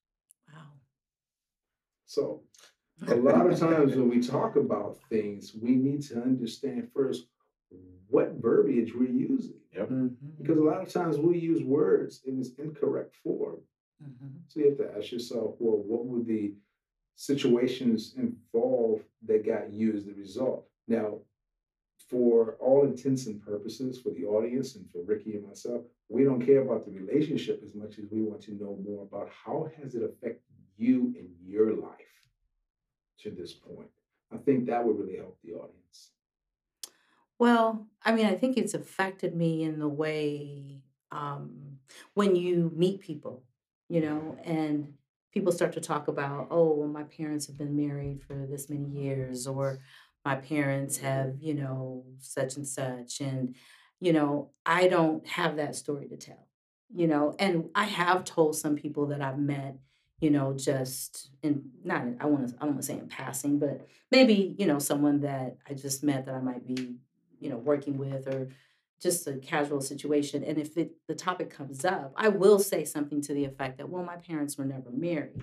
Wow. 0.52 0.73
So 2.07 2.43
a 3.09 3.14
lot 3.14 3.50
of 3.50 3.59
times 3.59 3.95
when 3.95 4.09
we 4.09 4.21
talk 4.21 4.57
about 4.57 4.99
things, 5.09 5.55
we 5.55 5.71
need 5.71 6.02
to 6.09 6.21
understand 6.21 6.91
first 6.95 7.26
what 8.09 8.35
verbiage 8.35 8.95
we're 8.95 9.09
using. 9.09 9.61
Yep. 9.75 9.88
Mhm. 9.88 10.17
Because 10.38 10.59
a 10.59 10.62
lot 10.62 10.83
of 10.83 10.93
times 10.93 11.17
we 11.19 11.38
use 11.38 11.62
words 11.62 12.21
in 12.26 12.38
its 12.38 12.50
incorrect 12.59 13.17
form. 13.17 13.61
Mhm. 14.02 14.42
So 14.49 14.61
you 14.61 14.68
have 14.71 14.78
to 14.78 14.97
ask 14.97 15.12
yourself, 15.12 15.56
well, 15.59 15.78
what 15.78 16.06
were 16.06 16.23
the 16.23 16.54
situations 17.14 18.14
involved 18.16 19.04
that 19.26 19.47
got 19.47 19.73
you 19.73 19.92
as 19.92 20.04
the 20.04 20.14
result? 20.14 20.68
Now, 20.88 21.21
for 22.09 22.56
all 22.56 22.85
intents 22.85 23.26
and 23.26 23.40
purposes, 23.40 24.00
for 24.00 24.11
the 24.11 24.25
audience 24.25 24.76
and 24.76 24.90
for 24.90 25.02
Ricky 25.02 25.37
and 25.37 25.47
myself, 25.47 25.85
we 26.09 26.25
don't 26.25 26.44
care 26.44 26.62
about 26.62 26.85
the 26.85 26.92
relationship 26.92 27.62
as 27.64 27.75
much 27.75 27.99
as 27.99 28.11
we 28.11 28.23
want 28.23 28.42
to 28.42 28.54
know 28.54 28.76
more 28.85 29.04
about 29.04 29.30
how 29.30 29.71
has 29.80 29.94
it 29.94 30.02
affected 30.02 30.56
you 30.76 31.14
in 31.18 31.35
your 31.42 31.75
life 31.75 32.12
to 33.21 33.30
this 33.30 33.54
point. 33.54 33.88
I 34.30 34.37
think 34.38 34.66
that 34.66 34.85
would 34.85 34.99
really 34.99 35.16
help 35.16 35.38
the 35.42 35.52
audience. 35.52 36.11
Well, 37.38 37.87
I 38.04 38.12
mean, 38.12 38.26
I 38.26 38.35
think 38.35 38.56
it's 38.56 38.75
affected 38.75 39.35
me 39.35 39.62
in 39.62 39.78
the 39.78 39.88
way 39.88 40.82
um, 41.11 41.78
when 42.14 42.37
you 42.37 42.73
meet 42.75 43.00
people, 43.00 43.42
you 43.92 44.00
know, 44.00 44.38
and 44.44 44.94
people 45.34 45.52
start 45.52 45.75
to 45.75 45.80
talk 45.80 46.08
about, 46.08 46.46
oh, 46.50 46.72
well, 46.72 46.88
my 46.88 47.02
parents 47.02 47.46
have 47.46 47.58
been 47.58 47.76
married 47.76 48.22
for 48.26 48.46
this 48.50 48.70
many 48.70 48.87
years, 48.87 49.46
or 49.46 49.80
my 50.25 50.34
parents 50.34 50.96
have, 50.96 51.34
you 51.38 51.52
know, 51.52 52.02
such 52.18 52.56
and 52.56 52.66
such. 52.66 53.20
And, 53.20 53.54
you 54.00 54.14
know, 54.14 54.49
I 54.64 54.88
don't 54.88 55.26
have 55.26 55.56
that 55.56 55.76
story 55.76 56.08
to 56.08 56.16
tell, 56.16 56.49
you 56.88 57.06
know, 57.06 57.37
and 57.38 57.68
I 57.75 57.84
have 57.84 58.25
told 58.25 58.56
some 58.56 58.76
people 58.76 59.08
that 59.08 59.20
I've 59.20 59.38
met, 59.38 59.76
you 60.20 60.30
know, 60.30 60.54
just 60.54 61.28
in 61.42 61.64
not, 61.84 62.02
I 62.18 62.25
want 62.25 62.49
to, 62.49 62.54
I 62.54 62.61
don't 62.61 62.70
want 62.70 62.80
to 62.80 62.87
say 62.87 62.94
in 62.94 63.08
passing, 63.08 63.58
but 63.58 63.87
maybe, 64.11 64.54
you 64.58 64.64
know, 64.64 64.78
someone 64.78 65.20
that 65.20 65.58
I 65.68 65.75
just 65.75 66.02
met 66.02 66.25
that 66.25 66.34
I 66.34 66.40
might 66.40 66.66
be 66.66 66.96
you 67.42 67.50
know 67.50 67.56
working 67.56 67.99
with 67.99 68.26
or 68.28 68.49
just 69.02 69.26
a 69.26 69.35
casual 69.35 69.80
situation 69.80 70.44
and 70.44 70.59
if 70.59 70.76
it, 70.76 70.92
the 71.09 71.14
topic 71.14 71.50
comes 71.50 71.85
up 71.85 72.12
i 72.16 72.28
will 72.28 72.59
say 72.59 72.85
something 72.85 73.21
to 73.21 73.35
the 73.35 73.44
effect 73.44 73.78
that 73.78 73.88
well 73.88 74.04
my 74.04 74.16
parents 74.16 74.56
were 74.56 74.64
never 74.64 74.90
married 74.90 75.42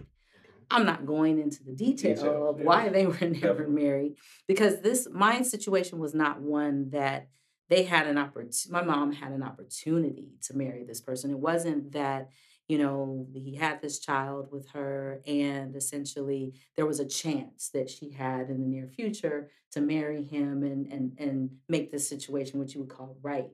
i'm 0.71 0.85
not 0.85 1.05
going 1.05 1.39
into 1.39 1.63
the 1.63 1.73
detail 1.73 2.15
Details, 2.15 2.55
of 2.55 2.59
yeah. 2.59 2.65
why 2.65 2.89
they 2.89 3.05
were 3.05 3.13
never 3.21 3.33
Definitely. 3.33 3.83
married 3.83 4.15
because 4.47 4.81
this 4.81 5.07
my 5.11 5.41
situation 5.41 5.99
was 5.99 6.13
not 6.13 6.41
one 6.41 6.89
that 6.91 7.27
they 7.69 7.83
had 7.83 8.07
an 8.07 8.17
opportunity 8.17 8.69
my 8.71 8.83
mom 8.83 9.11
had 9.11 9.31
an 9.31 9.43
opportunity 9.43 10.29
to 10.43 10.55
marry 10.55 10.83
this 10.83 11.01
person 11.01 11.29
it 11.31 11.39
wasn't 11.39 11.91
that 11.91 12.29
you 12.69 12.77
know 12.77 13.27
he 13.33 13.55
had 13.55 13.81
this 13.81 13.99
child 13.99 14.47
with 14.51 14.69
her 14.69 15.21
and 15.27 15.75
essentially 15.75 16.53
there 16.77 16.85
was 16.85 16.99
a 16.99 17.05
chance 17.05 17.69
that 17.73 17.89
she 17.89 18.11
had 18.11 18.49
in 18.49 18.61
the 18.61 18.67
near 18.67 18.87
future 18.87 19.49
to 19.71 19.81
marry 19.81 20.23
him 20.23 20.63
and 20.63 20.85
and 20.93 21.19
and 21.19 21.49
make 21.67 21.91
this 21.91 22.07
situation 22.07 22.59
what 22.59 22.73
you 22.73 22.79
would 22.79 22.89
call 22.89 23.17
right. 23.21 23.49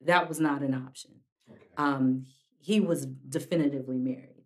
That 0.00 0.28
was 0.28 0.40
not 0.40 0.62
an 0.62 0.74
option. 0.74 1.12
Okay. 1.48 1.60
um 1.76 2.24
he 2.58 2.80
was 2.80 3.06
definitively 3.06 3.98
married. 3.98 4.44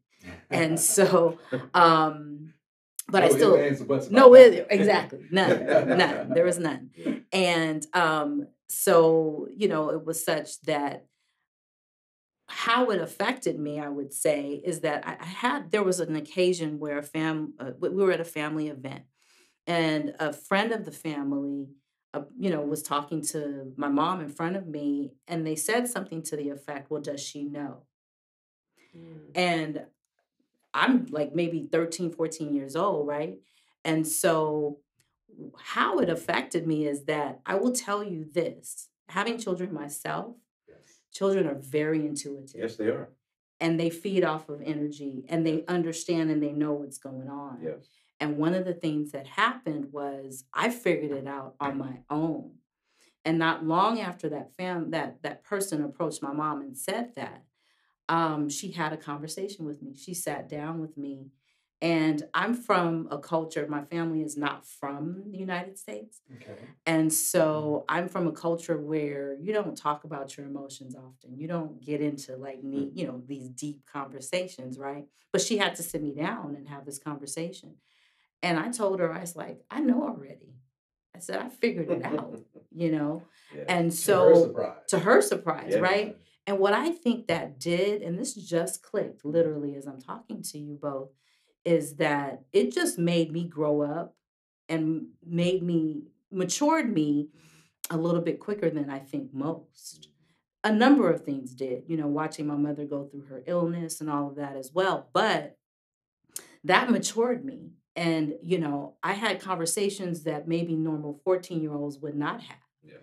And 0.50 0.78
so 0.96 1.38
um 1.72 2.52
but 3.08 3.22
i 3.22 3.28
No 3.28 3.36
still 3.36 4.10
no 4.10 4.34
it, 4.34 4.66
exactly 4.70 5.26
none 5.30 5.66
none 5.66 6.30
there 6.34 6.44
was 6.44 6.58
none. 6.58 6.90
And 7.32 7.86
um 7.94 8.48
so 8.68 9.46
you 9.54 9.68
know 9.68 9.90
it 9.90 10.04
was 10.04 10.24
such 10.24 10.60
that 10.62 11.06
how 12.54 12.90
it 12.90 13.00
affected 13.00 13.58
me 13.58 13.80
i 13.80 13.88
would 13.88 14.12
say 14.12 14.60
is 14.64 14.80
that 14.80 15.06
i, 15.06 15.24
had 15.24 15.70
there 15.72 15.82
was 15.82 15.98
an 16.00 16.14
occasion 16.16 16.78
where 16.78 16.98
a 16.98 17.02
fam 17.02 17.54
uh, 17.58 17.70
we 17.80 17.88
we 17.88 18.04
were 18.04 18.12
at 18.12 18.20
a 18.20 18.24
family 18.24 18.68
event 18.68 19.02
and 19.66 20.14
a 20.20 20.32
friend 20.32 20.72
of 20.72 20.84
the 20.84 20.92
family 20.92 21.68
uh, 22.14 22.22
you 22.38 22.50
know 22.50 22.60
was 22.62 22.82
talking 22.82 23.20
to 23.22 23.72
my 23.76 23.88
mom 23.88 24.20
in 24.20 24.28
front 24.28 24.56
of 24.56 24.66
me 24.66 25.12
and 25.26 25.46
they 25.46 25.56
said 25.56 25.88
something 25.88 26.22
to 26.22 26.36
the 26.36 26.48
effect 26.50 26.90
well 26.90 27.02
does 27.02 27.20
she 27.20 27.44
know 27.44 27.82
Mm. 28.96 29.30
and 29.34 29.86
i'm 30.72 31.06
like 31.10 31.34
maybe 31.34 31.68
13 31.72 32.12
14 32.12 32.54
years 32.54 32.76
old 32.76 33.08
right 33.08 33.38
and 33.84 34.06
so 34.06 34.78
how 35.58 35.98
it 35.98 36.08
affected 36.08 36.64
me 36.64 36.86
is 36.86 37.04
that 37.06 37.40
i 37.44 37.56
will 37.56 37.72
tell 37.72 38.04
you 38.04 38.24
this 38.24 38.88
having 39.08 39.38
children 39.38 39.72
myself. 39.72 40.36
Children 41.14 41.46
are 41.46 41.54
very 41.54 42.04
intuitive 42.04 42.60
Yes, 42.60 42.76
they 42.76 42.86
are. 42.88 43.08
and 43.60 43.78
they 43.80 43.88
feed 43.90 44.24
off 44.24 44.48
of 44.48 44.60
energy 44.62 45.24
and 45.28 45.46
they 45.46 45.64
understand 45.68 46.30
and 46.30 46.42
they 46.42 46.52
know 46.52 46.72
what's 46.72 46.98
going 46.98 47.28
on 47.28 47.60
Yes. 47.62 47.88
and 48.20 48.36
one 48.38 48.54
of 48.54 48.64
the 48.64 48.74
things 48.74 49.12
that 49.12 49.26
happened 49.26 49.92
was 49.92 50.44
I 50.52 50.70
figured 50.70 51.12
it 51.12 51.26
out 51.26 51.54
on 51.60 51.78
my 51.78 51.98
own. 52.10 52.52
And 53.26 53.38
not 53.38 53.64
long 53.64 54.00
after 54.00 54.28
that 54.30 54.52
fam 54.56 54.90
that 54.90 55.22
that 55.22 55.44
person 55.44 55.82
approached 55.82 56.22
my 56.22 56.32
mom 56.32 56.60
and 56.60 56.76
said 56.76 57.14
that, 57.16 57.42
um, 58.08 58.50
she 58.50 58.70
had 58.72 58.92
a 58.92 58.98
conversation 58.98 59.64
with 59.64 59.80
me. 59.82 59.94
She 59.94 60.12
sat 60.12 60.46
down 60.48 60.78
with 60.78 60.98
me. 60.98 61.30
And 61.82 62.22
I'm 62.32 62.54
from 62.54 63.08
a 63.10 63.18
culture, 63.18 63.66
my 63.68 63.82
family 63.84 64.22
is 64.22 64.36
not 64.36 64.66
from 64.66 65.24
the 65.30 65.36
United 65.36 65.78
States. 65.78 66.20
Okay. 66.36 66.54
And 66.86 67.10
mm-hmm. 67.10 67.14
so 67.14 67.84
I'm 67.88 68.08
from 68.08 68.26
a 68.26 68.32
culture 68.32 68.78
where 68.78 69.34
you 69.34 69.52
don't 69.52 69.76
talk 69.76 70.04
about 70.04 70.36
your 70.36 70.46
emotions 70.46 70.94
often. 70.94 71.36
You 71.36 71.46
don't 71.46 71.84
get 71.84 72.00
into 72.00 72.36
like 72.36 72.62
neat, 72.62 72.92
you 72.94 73.06
know, 73.06 73.22
these 73.26 73.48
deep 73.48 73.82
conversations, 73.92 74.78
right? 74.78 75.04
But 75.32 75.42
she 75.42 75.58
had 75.58 75.74
to 75.76 75.82
sit 75.82 76.02
me 76.02 76.14
down 76.14 76.54
and 76.56 76.68
have 76.68 76.86
this 76.86 76.98
conversation. 76.98 77.74
And 78.42 78.58
I 78.58 78.70
told 78.70 79.00
her, 79.00 79.12
I 79.12 79.20
was 79.20 79.36
like, 79.36 79.60
I 79.70 79.80
know 79.80 80.04
already. 80.04 80.54
I 81.14 81.18
said, 81.18 81.40
I 81.40 81.48
figured 81.48 81.90
it 81.90 82.04
out, 82.04 82.40
you 82.70 82.92
know? 82.92 83.22
Yeah. 83.54 83.64
And 83.68 83.90
To 83.90 83.96
her 83.96 84.34
so 84.34 84.46
surprise. 84.46 84.76
to 84.88 84.98
her 84.98 85.22
surprise, 85.22 85.72
Yeah. 85.72 85.78
right? 85.78 86.16
And 86.46 86.58
what 86.58 86.74
I 86.74 86.90
think 86.90 87.28
that 87.28 87.58
did, 87.58 88.02
and 88.02 88.18
this 88.18 88.34
just 88.34 88.82
clicked 88.82 89.24
literally 89.24 89.76
as 89.76 89.86
I'm 89.86 90.00
talking 90.00 90.42
to 90.42 90.58
you 90.58 90.78
both, 90.80 91.08
is 91.64 91.96
that 91.96 92.42
it 92.52 92.72
just 92.72 92.98
made 92.98 93.32
me 93.32 93.44
grow 93.44 93.82
up 93.82 94.14
and 94.68 95.06
made 95.24 95.62
me 95.62 96.02
matured 96.30 96.92
me 96.92 97.28
a 97.90 97.96
little 97.96 98.20
bit 98.20 98.40
quicker 98.40 98.70
than 98.70 98.90
I 98.90 98.98
think 98.98 99.32
most. 99.32 100.08
A 100.62 100.72
number 100.72 101.10
of 101.10 101.24
things 101.24 101.54
did, 101.54 101.84
you 101.86 101.96
know, 101.96 102.06
watching 102.06 102.46
my 102.46 102.56
mother 102.56 102.84
go 102.84 103.04
through 103.04 103.26
her 103.26 103.42
illness 103.46 104.00
and 104.00 104.10
all 104.10 104.28
of 104.28 104.36
that 104.36 104.56
as 104.56 104.72
well. 104.72 105.08
But 105.12 105.58
that 106.64 106.90
matured 106.90 107.44
me. 107.44 107.72
And, 107.94 108.34
you 108.42 108.58
know, 108.58 108.94
I 109.02 109.12
had 109.12 109.40
conversations 109.40 110.24
that 110.24 110.48
maybe 110.48 110.74
normal 110.74 111.20
14 111.24 111.60
year 111.60 111.74
olds 111.74 111.98
would 111.98 112.16
not 112.16 112.40
have. 112.40 112.56
Yeah. 112.82 112.94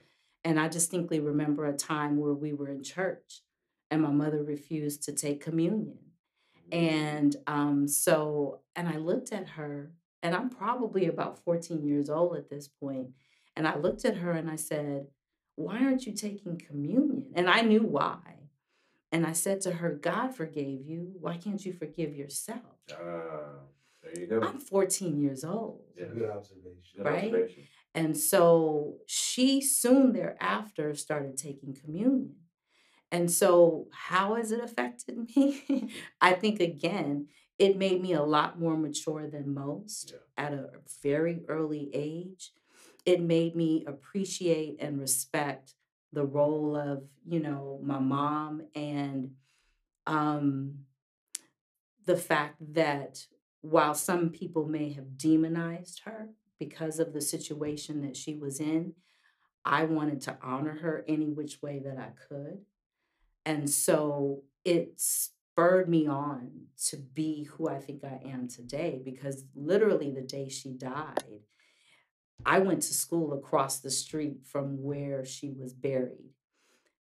And 0.43 0.59
I 0.59 0.67
distinctly 0.67 1.19
remember 1.19 1.65
a 1.65 1.73
time 1.73 2.17
where 2.17 2.33
we 2.33 2.51
were 2.51 2.69
in 2.69 2.83
church 2.83 3.41
and 3.89 4.01
my 4.01 4.11
mother 4.11 4.43
refused 4.43 5.03
to 5.03 5.13
take 5.13 5.41
communion. 5.41 5.99
And 6.71 7.35
um, 7.47 7.87
so, 7.87 8.61
and 8.75 8.87
I 8.87 8.97
looked 8.97 9.31
at 9.33 9.49
her, 9.49 9.91
and 10.23 10.35
I'm 10.35 10.49
probably 10.49 11.07
about 11.07 11.43
14 11.43 11.85
years 11.85 12.09
old 12.09 12.37
at 12.37 12.49
this 12.49 12.67
point, 12.67 13.09
And 13.55 13.67
I 13.67 13.75
looked 13.75 14.05
at 14.05 14.17
her 14.17 14.31
and 14.31 14.49
I 14.49 14.55
said, 14.55 15.07
Why 15.55 15.83
aren't 15.83 16.05
you 16.05 16.13
taking 16.13 16.57
communion? 16.57 17.31
And 17.35 17.49
I 17.49 17.61
knew 17.61 17.83
why. 17.83 18.19
And 19.11 19.25
I 19.27 19.33
said 19.33 19.59
to 19.61 19.71
her, 19.73 19.91
God 19.91 20.33
forgave 20.33 20.85
you. 20.85 21.11
Why 21.19 21.35
can't 21.37 21.63
you 21.65 21.73
forgive 21.73 22.15
yourself? 22.15 22.59
Ah, 22.93 23.59
there 24.01 24.19
you 24.19 24.27
go. 24.27 24.41
I'm 24.41 24.59
14 24.59 25.19
years 25.19 25.43
old. 25.43 25.81
Yeah. 25.97 26.05
Good 26.05 26.29
observation. 26.29 26.97
Good 26.97 27.05
right? 27.05 27.25
observation. 27.25 27.63
And 27.93 28.17
so 28.17 28.95
she 29.05 29.59
soon 29.59 30.13
thereafter 30.13 30.95
started 30.95 31.37
taking 31.37 31.75
communion. 31.75 32.35
And 33.11 33.29
so, 33.29 33.87
how 33.91 34.35
has 34.35 34.51
it 34.51 34.61
affected 34.63 35.17
me? 35.35 35.91
I 36.21 36.33
think, 36.33 36.59
again, 36.59 37.27
it 37.59 37.77
made 37.77 38.01
me 38.01 38.13
a 38.13 38.23
lot 38.23 38.59
more 38.59 38.77
mature 38.77 39.27
than 39.27 39.53
most 39.53 40.11
Yeah. 40.13 40.45
at 40.45 40.53
a 40.53 40.69
very 41.03 41.43
early 41.47 41.89
age. 41.93 42.51
It 43.05 43.21
made 43.21 43.55
me 43.55 43.83
appreciate 43.85 44.77
and 44.79 44.99
respect 44.99 45.75
the 46.13 46.25
role 46.25 46.75
of, 46.75 47.03
you 47.27 47.39
know, 47.39 47.79
my 47.83 47.99
mom 47.99 48.63
and 48.75 49.31
um, 50.07 50.85
the 52.05 52.17
fact 52.17 52.55
that 52.73 53.25
while 53.61 53.93
some 53.93 54.29
people 54.29 54.67
may 54.67 54.91
have 54.93 55.17
demonized 55.17 56.01
her 56.05 56.29
because 56.59 56.99
of 56.99 57.13
the 57.13 57.21
situation 57.21 58.01
that 58.01 58.15
she 58.17 58.35
was 58.35 58.59
in, 58.59 58.93
I 59.65 59.85
wanted 59.85 60.21
to 60.21 60.37
honor 60.43 60.79
her 60.81 61.05
any 61.07 61.29
which 61.29 61.61
way 61.61 61.79
that 61.79 61.97
I 61.97 62.11
could. 62.29 62.65
And 63.45 63.69
so 63.69 64.43
it 64.63 64.93
spurred 64.97 65.89
me 65.89 66.07
on 66.07 66.67
to 66.89 66.97
be 66.97 67.43
who 67.43 67.67
I 67.67 67.79
think 67.79 68.03
I 68.03 68.21
am 68.29 68.47
today 68.47 69.01
because 69.03 69.43
literally 69.55 70.11
the 70.11 70.21
day 70.21 70.49
she 70.49 70.71
died, 70.71 71.41
I 72.45 72.59
went 72.59 72.81
to 72.83 72.93
school 72.93 73.33
across 73.33 73.79
the 73.79 73.91
street 73.91 74.45
from 74.45 74.81
where 74.81 75.25
she 75.25 75.51
was 75.51 75.73
buried. 75.73 76.31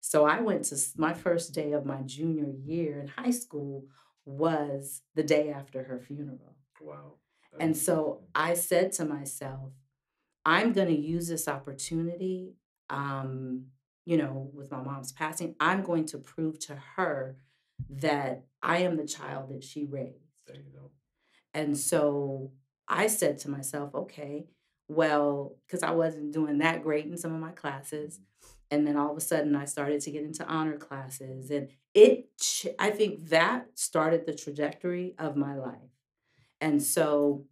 So 0.02 0.26
I 0.26 0.40
went 0.42 0.66
to 0.66 0.78
my 0.98 1.14
first 1.14 1.54
day 1.54 1.74
of 1.74 1.86
my 1.86 2.02
junior 2.04 2.52
year 2.64 3.00
in 3.00 3.08
high 3.08 3.32
school 3.32 3.86
was 4.26 5.02
the 5.16 5.24
day 5.24 5.52
after 5.52 5.84
her 5.84 6.00
funeral. 6.00 6.56
Wow. 6.82 7.16
And 7.60 7.76
so 7.76 8.22
I 8.34 8.54
said 8.54 8.92
to 8.94 9.06
myself, 9.06 9.72
I'm 10.46 10.72
going 10.72 10.88
to 10.88 11.00
use 11.00 11.28
this 11.28 11.48
opportunity, 11.48 12.54
um, 12.90 13.66
you 14.06 14.18
know, 14.18 14.50
with 14.54 14.72
my 14.72 14.82
mom's 14.82 15.12
passing. 15.12 15.56
I'm 15.60 15.84
going 15.84 16.06
to 16.08 16.18
prove 16.18 16.60
to 16.68 16.76
her 16.96 17.38
that 17.90 18.46
I 18.62 18.80
am 18.80 18.98
the 18.98 19.06
child 19.06 19.50
that 19.50 19.64
she 19.64 19.86
raised. 19.86 20.46
there 20.48 20.58
you 20.58 20.72
go. 20.74 20.92
And 21.54 21.78
so 21.78 22.52
I 22.88 23.08
said 23.08 23.40
to 23.40 23.50
myself, 23.50 23.94
okay, 23.94 24.48
well, 24.88 25.56
because 25.66 25.84
I 25.84 25.92
wasn't 25.92 26.34
doing 26.34 26.58
that 26.60 26.84
great 26.84 27.06
in 27.06 27.18
some 27.18 27.34
of 27.34 27.40
my 27.40 27.52
classes. 27.52 28.20
Mm-hmm. 28.20 28.54
And 28.72 28.88
then 28.88 28.98
all 28.98 29.12
of 29.12 29.18
a 29.18 29.22
sudden 29.22 29.56
I 29.56 29.66
started 29.66 30.02
to 30.02 30.12
get 30.12 30.24
into 30.24 30.46
honor 30.46 30.78
classes. 30.78 31.50
And 31.50 31.70
it, 31.94 32.30
I 32.78 32.90
think 32.92 33.30
that 33.30 33.68
started 33.76 34.26
the 34.26 34.36
trajectory 34.36 35.16
of 35.18 35.36
my 35.36 35.56
life. 35.56 35.78
And 36.62 36.82
so, 36.84 37.46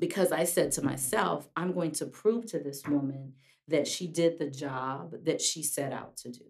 because 0.00 0.32
I 0.32 0.44
said 0.44 0.72
to 0.72 0.82
myself, 0.82 1.48
I'm 1.56 1.72
going 1.72 1.92
to 1.92 2.06
prove 2.06 2.46
to 2.46 2.58
this 2.58 2.82
woman 2.88 3.34
that 3.72 3.88
she 3.88 4.06
did 4.06 4.38
the 4.38 4.50
job 4.50 5.12
that 5.24 5.40
she 5.40 5.62
set 5.62 5.92
out 5.92 6.16
to 6.18 6.30
do, 6.30 6.44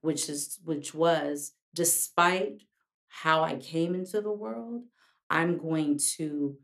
which 0.00 0.28
is 0.28 0.58
which 0.64 0.94
was 0.94 1.52
despite 1.74 2.62
how 3.08 3.42
I 3.42 3.56
came 3.56 3.94
into 3.94 4.20
the 4.20 4.32
world, 4.32 4.82
I'm 5.30 5.58
going 5.58 5.98
to 6.16 6.56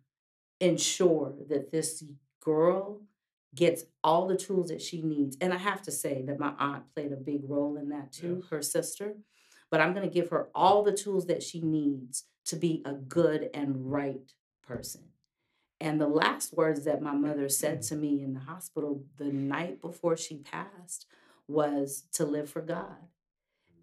ensure 0.61 1.35
that 1.49 1.71
this 1.73 2.05
girl 2.43 3.02
gets 3.55 3.85
all 4.05 4.26
the 4.26 4.37
tools 4.37 4.69
that 4.69 4.83
she 4.83 5.02
needs. 5.02 5.37
And 5.40 5.52
I 5.52 5.57
have 5.57 5.83
to 5.83 5.90
say 5.90 6.23
that 6.26 6.38
my 6.38 6.52
aunt 6.59 6.85
played 6.95 7.12
a 7.12 7.17
big 7.17 7.43
role 7.49 7.76
in 7.76 7.88
that 7.88 8.12
too, 8.12 8.40
Yes. 8.43 8.50
her 8.50 8.62
sister. 8.62 9.17
But 9.71 9.81
I'm 9.81 9.95
going 9.95 10.09
to 10.09 10.12
give 10.14 10.31
her 10.31 10.49
all 10.55 10.83
the 10.83 10.93
tools 10.93 11.26
that 11.26 11.43
she 11.43 11.61
needs 11.61 12.25
to 12.47 12.57
be 12.57 12.83
a 12.85 12.93
good 12.93 13.50
and 13.55 13.90
right 13.90 14.33
person. 14.62 15.10
And 15.80 16.00
the 16.00 16.08
last 16.08 16.54
words 16.54 16.84
that 16.84 17.00
my 17.00 17.12
mother 17.14 17.49
said 17.49 17.80
to 17.82 17.96
me 17.96 18.22
in 18.22 18.34
the 18.34 18.40
hospital 18.40 19.04
the 19.16 19.32
night 19.32 19.80
before 19.80 20.16
she 20.16 20.37
passed 20.37 21.06
was 21.49 22.04
to 22.12 22.25
live 22.25 22.50
for 22.50 22.60
God. 22.60 22.96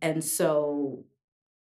And 0.02 0.24
so 0.24 1.06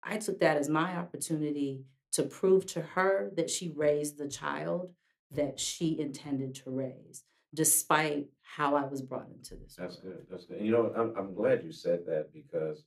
I 0.02 0.16
took 0.16 0.40
that 0.40 0.56
as 0.56 0.68
my 0.68 0.96
opportunity 0.96 1.84
to 2.12 2.22
prove 2.22 2.66
to 2.66 2.80
her 2.80 3.30
that 3.36 3.50
she 3.50 3.72
raised 3.76 4.16
the 4.16 4.28
child 4.28 4.94
that 5.30 5.60
she 5.60 5.98
intended 5.98 6.54
to 6.54 6.70
raise, 6.70 7.24
despite 7.54 8.28
how 8.42 8.74
I 8.74 8.84
was 8.84 9.00
brought 9.02 9.28
into 9.34 9.54
this 9.54 9.76
That's 9.76 10.02
world. 10.02 10.16
good. 10.18 10.26
That's 10.30 10.44
good. 10.46 10.58
And 10.58 10.66
you 10.66 10.72
know, 10.72 10.92
I'm 10.96 11.14
I'm 11.16 11.34
glad 11.34 11.62
you 11.62 11.72
said 11.72 12.00
that 12.06 12.32
because 12.32 12.84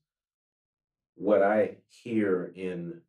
what 1.15 1.41
I 1.41 1.77
hear 1.87 2.51
in 2.55 3.01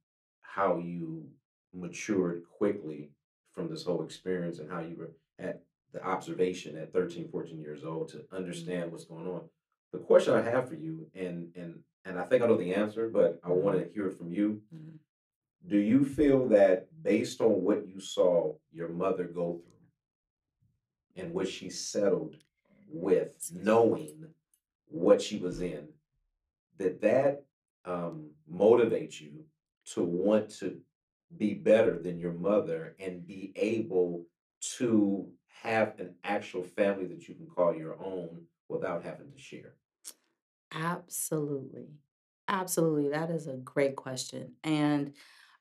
how 0.42 0.78
you 0.78 1.26
matured 1.74 2.44
quickly 2.56 3.10
from 3.56 3.68
this 3.68 3.82
whole 3.82 4.04
experience 4.04 4.58
and 4.58 4.70
how 4.70 4.80
you 4.80 4.94
were 4.96 5.10
at 5.38 5.62
the 5.92 6.04
observation 6.04 6.76
at 6.76 6.92
13, 6.92 7.28
14 7.32 7.58
years 7.58 7.82
old 7.84 8.08
to 8.10 8.24
understand 8.30 8.92
what's 8.92 9.06
going 9.06 9.26
on. 9.26 9.40
The 9.92 9.98
question 9.98 10.34
I 10.34 10.42
have 10.42 10.68
for 10.68 10.74
you, 10.74 11.06
and 11.14 11.48
and 11.56 11.80
and 12.04 12.18
I 12.20 12.24
think 12.24 12.42
I 12.42 12.46
know 12.46 12.56
the 12.56 12.74
answer, 12.74 13.08
but 13.08 13.40
I 13.42 13.48
want 13.48 13.78
to 13.78 13.92
hear 13.92 14.08
it 14.08 14.18
from 14.18 14.30
you. 14.30 14.62
Mhm. 14.72 14.98
Do 15.66 15.78
you 15.78 16.04
feel 16.04 16.46
that 16.48 16.88
based 17.02 17.40
on 17.40 17.64
what 17.64 17.88
you 17.88 17.98
saw 17.98 18.54
your 18.72 18.88
mother 18.88 19.24
go 19.24 19.60
through 19.64 21.22
and 21.22 21.32
what 21.32 21.48
she 21.48 21.70
settled 21.70 22.36
with, 22.88 23.50
knowing 23.52 24.26
what 24.88 25.20
she 25.22 25.38
was 25.38 25.60
in, 25.60 25.88
that 26.76 27.00
that 27.00 27.44
um, 27.84 28.30
motivates 28.52 29.20
you 29.20 29.44
to 29.86 30.04
want 30.04 30.50
to 30.50 30.80
be 31.36 31.54
better 31.54 31.98
than 31.98 32.18
your 32.18 32.32
mother 32.32 32.96
and 32.98 33.26
be 33.26 33.52
able 33.56 34.26
to 34.78 35.30
have 35.62 35.98
an 35.98 36.14
actual 36.24 36.62
family 36.62 37.06
that 37.06 37.28
you 37.28 37.34
can 37.34 37.46
call 37.46 37.74
your 37.74 37.96
own 38.02 38.46
without 38.68 39.02
having 39.02 39.30
to 39.32 39.38
share? 39.38 39.74
Absolutely. 40.72 41.88
Absolutely. 42.48 43.08
That 43.08 43.30
is 43.30 43.46
a 43.46 43.56
great 43.56 43.96
question. 43.96 44.54
And 44.62 45.14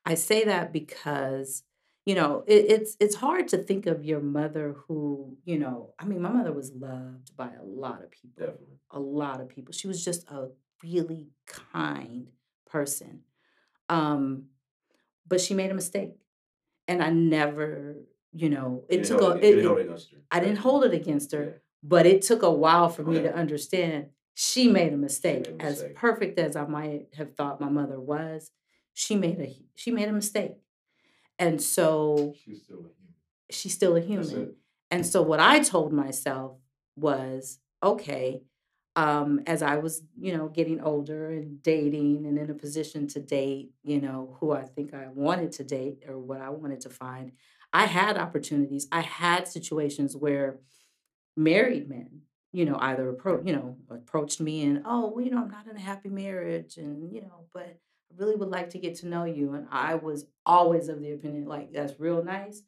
I 0.05 0.15
say 0.15 0.45
that 0.45 0.71
because, 0.71 1.63
you 2.05 2.13
know, 2.15 2.43
it, 2.47 2.65
it's 2.69 2.95
it's 2.99 3.15
hard 3.15 3.47
to 3.49 3.57
think 3.57 3.87
of 3.87 4.03
your 4.03 4.19
mother 4.19 4.75
who, 4.87 5.37
you 5.45 5.57
know, 5.57 5.93
I 5.97 6.05
mean, 6.05 6.21
my 6.21 6.29
mother 6.29 6.51
was 6.51 6.71
loved 6.73 7.35
by 7.35 7.49
a 7.53 7.63
lot 7.63 8.03
of 8.03 8.11
people. 8.11 8.45
Definitely. 8.45 8.77
A 8.91 8.99
lot 8.99 9.41
of 9.41 9.49
people. 9.49 9.73
She 9.73 9.87
was 9.87 10.03
just 10.03 10.29
a 10.29 10.49
really 10.83 11.29
kind 11.47 12.29
person. 12.69 13.21
Um, 13.89 14.45
but 15.27 15.41
she 15.41 15.53
made 15.53 15.71
a 15.71 15.73
mistake. 15.73 16.11
And 16.87 17.01
I 17.03 17.09
never, 17.09 17.95
you 18.31 18.49
know, 18.49 18.83
it 18.89 19.03
didn't 19.03 19.07
took 19.19 19.21
a 19.21 19.37
it- 19.37 19.43
it, 19.43 19.57
it- 19.59 19.65
it 19.65 19.81
against 19.85 20.11
her. 20.11 20.17
I 20.31 20.39
didn't 20.39 20.57
hold 20.57 20.83
it 20.85 20.93
against 20.93 21.31
her 21.31 21.43
Yeah. 21.43 21.51
but 21.83 22.05
it 22.05 22.21
took 22.21 22.43
a 22.43 22.51
while 22.51 22.89
for 22.89 23.03
me 23.03 23.21
to 23.21 23.33
understand 23.33 24.07
she 24.33 24.67
made 24.67 24.91
a 24.93 24.97
mistake 24.97 25.49
made 25.49 25.61
a 25.61 25.63
as 25.65 25.73
mistake. 25.79 25.95
perfect 25.95 26.37
as 26.39 26.55
i 26.57 26.65
might 26.65 27.07
have 27.15 27.35
thought 27.37 27.61
my 27.61 27.69
mother 27.69 27.99
was 28.01 28.51
she 28.93 29.15
made 29.15 29.39
a 29.39 29.55
she 29.75 29.91
made 29.91 30.09
a 30.09 30.11
mistake 30.11 30.55
and 31.39 31.61
so 31.61 32.33
She's 32.43 32.61
still 32.63 32.75
a 32.79 32.81
human. 32.81 33.13
she's 33.49 33.73
still 33.73 33.95
a 33.95 34.01
human 34.01 34.55
and 34.91 35.05
so 35.05 35.21
what 35.21 35.39
i 35.39 35.59
told 35.59 35.93
myself 35.93 36.57
was 36.97 37.59
okay 37.81 38.41
um, 38.95 39.41
as 39.47 39.61
i 39.61 39.77
was 39.77 40.03
you 40.17 40.35
know 40.35 40.47
getting 40.47 40.81
older 40.81 41.31
and 41.31 41.61
dating 41.63 42.25
and 42.25 42.37
in 42.37 42.49
a 42.49 42.53
position 42.53 43.07
to 43.07 43.19
date 43.19 43.71
you 43.83 43.99
know 43.99 44.37
who 44.39 44.51
i 44.51 44.63
think 44.63 44.93
i 44.93 45.07
wanted 45.13 45.51
to 45.51 45.63
date 45.63 46.03
or 46.07 46.17
what 46.17 46.41
i 46.41 46.49
wanted 46.49 46.81
to 46.81 46.89
find 46.89 47.31
i 47.73 47.85
had 47.85 48.17
opportunities. 48.17 48.87
I 48.91 49.01
had 49.01 49.47
situations 49.47 50.15
where 50.15 50.59
married 51.35 51.89
men 51.89 52.21
you 52.51 52.65
know 52.65 52.77
either 52.79 53.11
appro- 53.11 53.45
you 53.45 53.53
know 53.53 53.77
approached 53.89 54.39
me 54.39 54.63
and 54.63 54.81
oh 54.85 55.11
well 55.13 55.23
you 55.23 55.31
know 55.31 55.41
i'm 55.41 55.49
not 55.51 55.67
in 55.67 55.75
a 55.75 55.79
happy 55.81 56.09
marriage 56.09 56.77
and 56.77 57.13
you 57.13 57.21
know 57.21 57.45
but 57.53 57.63
i 58.11 58.15
really 58.17 58.35
would 58.35 58.49
like 58.49 58.69
to 58.69 58.79
get 58.79 58.95
to 58.95 59.07
know 59.07 59.25
you. 59.25 59.53
And 59.53 59.67
i 59.71 59.95
was 59.95 60.25
always 60.45 60.87
of 60.87 61.01
the 61.01 61.11
opinion 61.11 61.45
like 61.45 61.73
that's 61.73 61.99
real 61.99 62.23
nice 62.23 62.61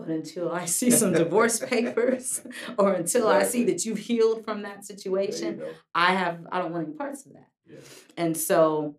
but 0.00 0.08
until 0.08 0.50
i 0.50 0.64
see 0.64 0.90
some 0.90 1.12
divorce 1.12 1.58
papers 1.74 2.42
or 2.78 2.92
until 2.92 3.26
i 3.28 3.42
see 3.42 3.64
that 3.64 3.84
you've 3.84 3.98
healed 3.98 4.44
from 4.44 4.62
that 4.62 4.84
situation 4.84 5.62
i 5.94 6.12
have 6.20 6.36
i 6.52 6.58
don't 6.60 6.72
want 6.72 6.86
any 6.88 6.96
parts 6.96 7.26
of 7.26 7.32
that 7.34 7.48
Yeah. 7.66 7.78
and 8.16 8.36
so 8.36 8.96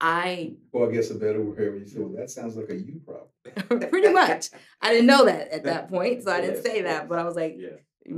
i 0.00 0.54
Well, 0.72 0.88
I 0.88 0.92
guess 0.92 1.10
a 1.10 1.14
better 1.14 1.42
word 1.42 1.80
you 1.80 1.86
say, 1.86 1.98
well, 1.98 2.10
that 2.20 2.30
sounds 2.30 2.56
like 2.56 2.70
a 2.70 2.76
you 2.76 3.00
problem. 3.04 3.80
pretty 3.90 4.12
much 4.12 4.50
i 4.82 4.92
didn't 4.92 5.06
know 5.06 5.24
that 5.24 5.48
at 5.48 5.64
that 5.64 5.88
point 5.88 6.22
so 6.22 6.30
i 6.30 6.40
didn't 6.40 6.62
say 6.62 6.82
that 6.82 7.08
but 7.08 7.18
i 7.18 7.24
was 7.24 7.34
like 7.36 7.56
Yeah. 7.58 7.70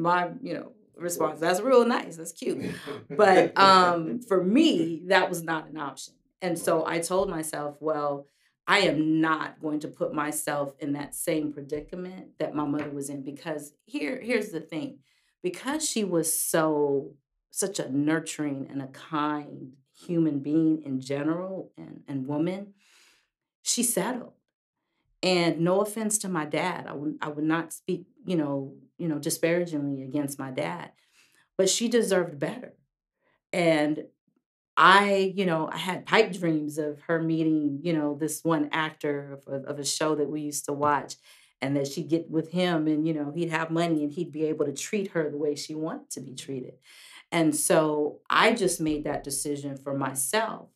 my 0.08 0.30
you 0.42 0.54
know 0.54 0.72
response 0.96 1.40
that's 1.40 1.60
real 1.60 1.86
nice 1.86 2.16
that's 2.16 2.32
cute 2.32 2.62
but 3.10 3.56
um 3.56 4.20
for 4.28 4.42
me 4.42 5.02
that 5.06 5.28
was 5.28 5.42
not 5.42 5.68
an 5.70 5.78
option 5.78 6.14
and 6.42 6.58
so 6.58 6.84
i 6.86 6.98
told 6.98 7.30
myself 7.30 7.76
well 7.80 8.26
i 8.70 8.78
am 8.78 9.20
not 9.20 9.60
going 9.60 9.80
to 9.80 9.88
put 9.88 10.14
myself 10.14 10.74
in 10.78 10.92
that 10.92 11.12
same 11.12 11.52
predicament 11.52 12.38
that 12.38 12.54
my 12.54 12.64
mother 12.64 12.88
was 12.88 13.10
in 13.10 13.22
because 13.22 13.72
here 13.84 14.20
here's 14.22 14.50
the 14.50 14.60
thing. 14.60 14.98
Because 15.42 15.88
she 15.88 16.04
was 16.04 16.38
so 16.38 17.14
such 17.50 17.80
a 17.80 17.90
nurturing 17.90 18.68
and 18.70 18.80
a 18.80 18.86
kind 18.86 19.72
human 20.06 20.38
being 20.38 20.82
in 20.84 21.00
general 21.00 21.72
and, 21.76 22.02
and 22.06 22.26
woman 22.26 22.74
she 23.62 23.82
settled. 23.82 24.34
And 25.22 25.60
no 25.60 25.80
offense 25.80 26.16
to 26.18 26.28
my 26.28 26.46
dad 26.46 26.86
i 26.86 26.92
would, 26.92 27.18
I 27.20 27.28
would 27.28 27.44
not 27.44 27.72
speak 27.72 28.06
you 28.24 28.36
know 28.36 28.74
you 28.98 29.08
know 29.08 29.18
disparagingly 29.18 30.02
against 30.02 30.38
my 30.38 30.50
dad 30.50 30.92
but 31.60 31.68
she 31.68 31.88
deserved 31.88 32.38
better. 32.38 32.72
And 33.52 34.04
I, 34.76 35.32
you 35.36 35.44
know, 35.46 35.68
I 35.70 35.76
had 35.76 36.06
pipe 36.06 36.32
dreams 36.32 36.78
of 36.78 37.00
her 37.02 37.20
meeting, 37.20 37.80
you 37.82 37.92
know, 37.92 38.16
this 38.18 38.42
one 38.44 38.68
actor 38.72 39.38
of 39.46 39.52
a, 39.52 39.66
of 39.66 39.78
a 39.78 39.84
show 39.84 40.14
that 40.14 40.30
we 40.30 40.40
used 40.42 40.64
to 40.66 40.72
watch, 40.72 41.16
and 41.60 41.76
that 41.76 41.86
she'd 41.88 42.08
get 42.08 42.30
with 42.30 42.50
him, 42.50 42.86
and 42.86 43.06
you 43.06 43.12
know, 43.12 43.32
he'd 43.34 43.50
have 43.50 43.70
money, 43.70 44.02
and 44.04 44.12
he'd 44.12 44.32
be 44.32 44.44
able 44.44 44.64
to 44.64 44.72
treat 44.72 45.10
her 45.10 45.28
the 45.30 45.36
way 45.36 45.54
she 45.54 45.74
wanted 45.74 46.10
to 46.10 46.20
be 46.20 46.34
treated. 46.34 46.74
And 47.32 47.54
so 47.54 48.20
I 48.28 48.54
just 48.54 48.80
made 48.80 49.04
that 49.04 49.22
decision 49.22 49.76
for 49.76 49.96
myself 49.96 50.68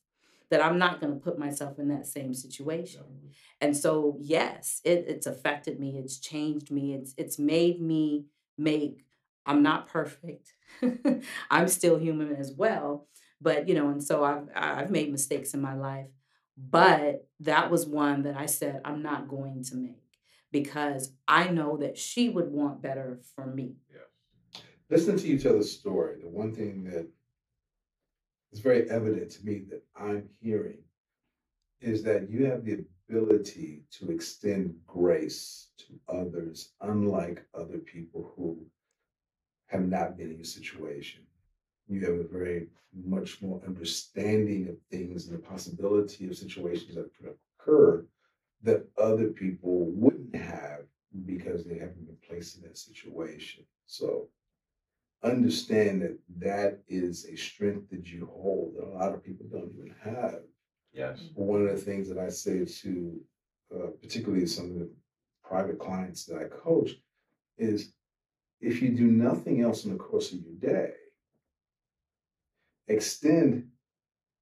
that 0.51 0.65
I'm 0.65 0.79
not 0.79 1.01
going 1.01 1.13
to 1.13 1.19
put 1.19 1.39
myself 1.39 1.79
in 1.79 1.89
that 1.89 2.07
same 2.07 2.33
situation. 2.35 3.03
Mm-hmm. 3.03 3.29
And 3.61 3.77
so, 3.77 4.17
yes, 4.21 4.81
it, 4.85 5.05
it's 5.09 5.27
affected 5.27 5.81
me. 5.81 5.97
It's 5.99 6.19
changed 6.19 6.71
me. 6.71 6.95
It's 6.95 7.15
it's 7.17 7.39
made 7.39 7.81
me 7.81 8.27
make. 8.59 9.05
I'm 9.47 9.63
not 9.63 9.89
perfect. 9.89 10.53
I'm 11.51 11.69
still 11.69 11.99
human 11.99 12.37
as 12.37 12.53
well. 12.53 13.07
But 13.45 13.69
you 13.69 13.75
know, 13.75 13.91
and 13.91 14.03
so 14.03 14.25
I've 14.25 14.49
I've 14.57 14.91
made 14.91 15.13
mistakes 15.13 15.53
in 15.55 15.61
my 15.61 15.75
life. 15.75 16.09
But 16.57 17.29
that 17.41 17.71
was 17.71 17.87
one 17.87 18.23
that 18.23 18.37
I 18.37 18.47
said 18.47 18.81
I'm 18.85 19.03
not 19.03 19.29
going 19.29 19.63
to 19.65 19.77
make 19.77 20.03
because 20.51 21.13
I 21.29 21.49
know 21.49 21.77
that 21.77 21.99
she 21.99 22.31
would 22.31 22.51
want 22.51 22.81
better 22.81 23.21
for 23.35 23.47
me. 23.47 23.75
Yeah. 23.93 24.61
Listening 24.89 25.19
to 25.19 25.29
you 25.29 25.39
tell 25.39 25.59
the 25.59 25.65
story, 25.65 26.21
the 26.23 26.29
one 26.29 26.55
thing 26.55 26.85
that 26.85 27.07
is 28.53 28.61
very 28.61 28.89
evident 28.89 29.31
to 29.33 29.45
me 29.45 29.65
that 29.69 29.83
I'm 29.95 30.29
hearing 30.41 30.79
is 31.81 32.03
that 32.05 32.31
you 32.31 32.47
have 32.47 32.65
the 32.65 32.85
ability 33.11 33.83
to 33.99 34.11
extend 34.11 34.75
grace 34.87 35.69
to 35.79 36.01
others, 36.09 36.71
unlike 36.81 37.45
other 37.53 37.79
people 37.79 38.33
who 38.37 38.65
have 39.67 39.87
not 39.87 40.17
been 40.17 40.31
in 40.31 40.37
your 40.37 40.45
situation. 40.45 41.23
You 41.89 42.01
have 42.01 42.15
a 42.15 42.29
very 42.29 42.69
much 43.05 43.43
more 43.43 43.61
understanding 43.67 44.69
of 44.69 44.77
things 44.91 45.27
and 45.27 45.37
the 45.37 45.43
possibility 45.43 46.29
of 46.29 46.37
situations 46.37 46.95
that 46.95 47.11
could 47.17 47.35
occur 47.59 48.05
that 48.63 48.87
other 48.99 49.29
people 49.29 49.87
wouldn't 49.91 50.35
have 50.35 50.81
because 51.27 51.65
they 51.65 51.75
haven't 51.79 52.07
been 52.07 52.17
placed 52.27 52.57
in 52.57 52.63
that 52.63 52.79
situation. 52.79 53.65
So 53.87 54.29
understand 55.23 56.03
that 56.03 56.19
that 56.39 56.81
is 56.89 57.27
a 57.27 57.37
strength 57.37 57.91
that 57.91 58.07
you 58.07 58.29
hold 58.33 58.75
that 58.77 58.85
a 58.85 58.97
lot 58.97 59.15
of 59.15 59.25
people 59.25 59.47
don't 59.51 59.73
even 59.73 59.95
have. 60.03 60.41
Yes. 60.93 61.29
One 61.35 61.67
of 61.67 61.75
the 61.75 61.83
things 61.83 62.09
that 62.09 62.19
I 62.19 62.29
say 62.29 62.65
to, 62.65 63.21
uh, 63.75 63.87
particularly 64.01 64.47
some 64.47 64.71
of 64.71 64.79
the 64.79 64.91
private 65.43 65.79
clients 65.79 66.25
that 66.27 66.39
I 66.39 66.45
coach, 66.45 66.93
is 67.59 67.93
if 68.61 68.81
you 68.81 68.91
do 68.91 69.07
nothing 69.07 69.61
else 69.61 69.85
in 69.85 69.93
the 69.93 69.99
course 69.99 70.33
of 70.33 70.41
your 70.41 70.55
day, 70.73 70.93
extend 72.89 73.69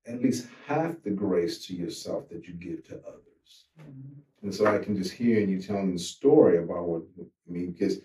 at 0.06 0.20
least 0.22 0.48
half 0.66 0.94
the 1.04 1.10
grace 1.10 1.64
to 1.66 1.74
yourself 1.74 2.28
that 2.28 2.46
you 2.46 2.54
give 2.54 2.86
to 2.88 2.96
others. 3.06 3.66
Mm-hmm. 3.80 4.20
And 4.42 4.54
so 4.54 4.66
I 4.66 4.78
can 4.78 4.96
just 4.96 5.12
hear 5.12 5.38
you 5.40 5.62
telling 5.62 5.92
the 5.92 5.98
story 5.98 6.58
about 6.58 6.88
what 6.88 7.02
I 7.20 7.52
mean, 7.52 7.72
because 7.72 8.00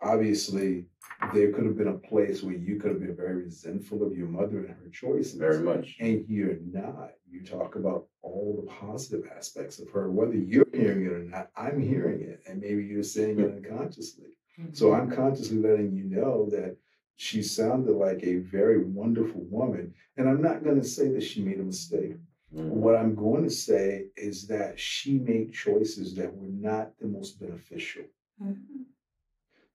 obviously 0.00 0.86
there 1.34 1.52
could 1.52 1.66
have 1.66 1.76
been 1.76 1.88
a 1.88 1.98
place 1.98 2.42
where 2.42 2.54
you 2.54 2.76
could 2.76 2.92
have 2.92 3.00
been 3.00 3.16
very 3.16 3.44
resentful 3.44 4.02
of 4.02 4.16
your 4.16 4.28
mother 4.28 4.60
and 4.60 4.68
her 4.68 4.88
choices. 4.90 5.34
Very 5.34 5.62
much. 5.62 5.96
And 6.00 6.24
you're 6.28 6.58
not. 6.72 7.10
You 7.30 7.44
talk 7.44 7.76
about 7.76 8.06
all 8.22 8.62
the 8.64 8.72
positive 8.72 9.30
aspects 9.36 9.78
of 9.78 9.90
her, 9.90 10.10
whether 10.10 10.36
you're 10.36 10.64
hearing 10.72 11.04
it 11.04 11.12
or 11.12 11.24
not, 11.24 11.50
I'm 11.56 11.80
hearing 11.80 12.22
it. 12.22 12.42
And 12.46 12.60
maybe 12.60 12.84
you're 12.84 13.02
saying 13.02 13.38
it 13.38 13.50
unconsciously. 13.50 14.28
Mm-hmm. 14.58 14.72
So 14.72 14.94
I'm 14.94 15.10
consciously 15.10 15.58
letting 15.58 15.92
you 15.92 16.04
know 16.04 16.48
that 16.50 16.76
she 17.18 17.42
sounded 17.42 17.90
like 17.90 18.20
a 18.22 18.36
very 18.36 18.84
wonderful 18.84 19.42
woman. 19.50 19.92
And 20.16 20.28
I'm 20.28 20.40
not 20.40 20.62
going 20.62 20.80
to 20.80 20.86
say 20.86 21.08
that 21.08 21.22
she 21.22 21.42
made 21.42 21.58
a 21.58 21.64
mistake. 21.64 22.14
Mm-hmm. 22.54 22.70
What 22.70 22.94
I'm 22.94 23.16
going 23.16 23.42
to 23.42 23.50
say 23.50 24.06
is 24.16 24.46
that 24.46 24.78
she 24.78 25.18
made 25.18 25.52
choices 25.52 26.14
that 26.14 26.32
were 26.32 26.48
not 26.48 26.92
the 27.00 27.08
most 27.08 27.40
beneficial. 27.40 28.04
Mm-hmm. 28.40 28.82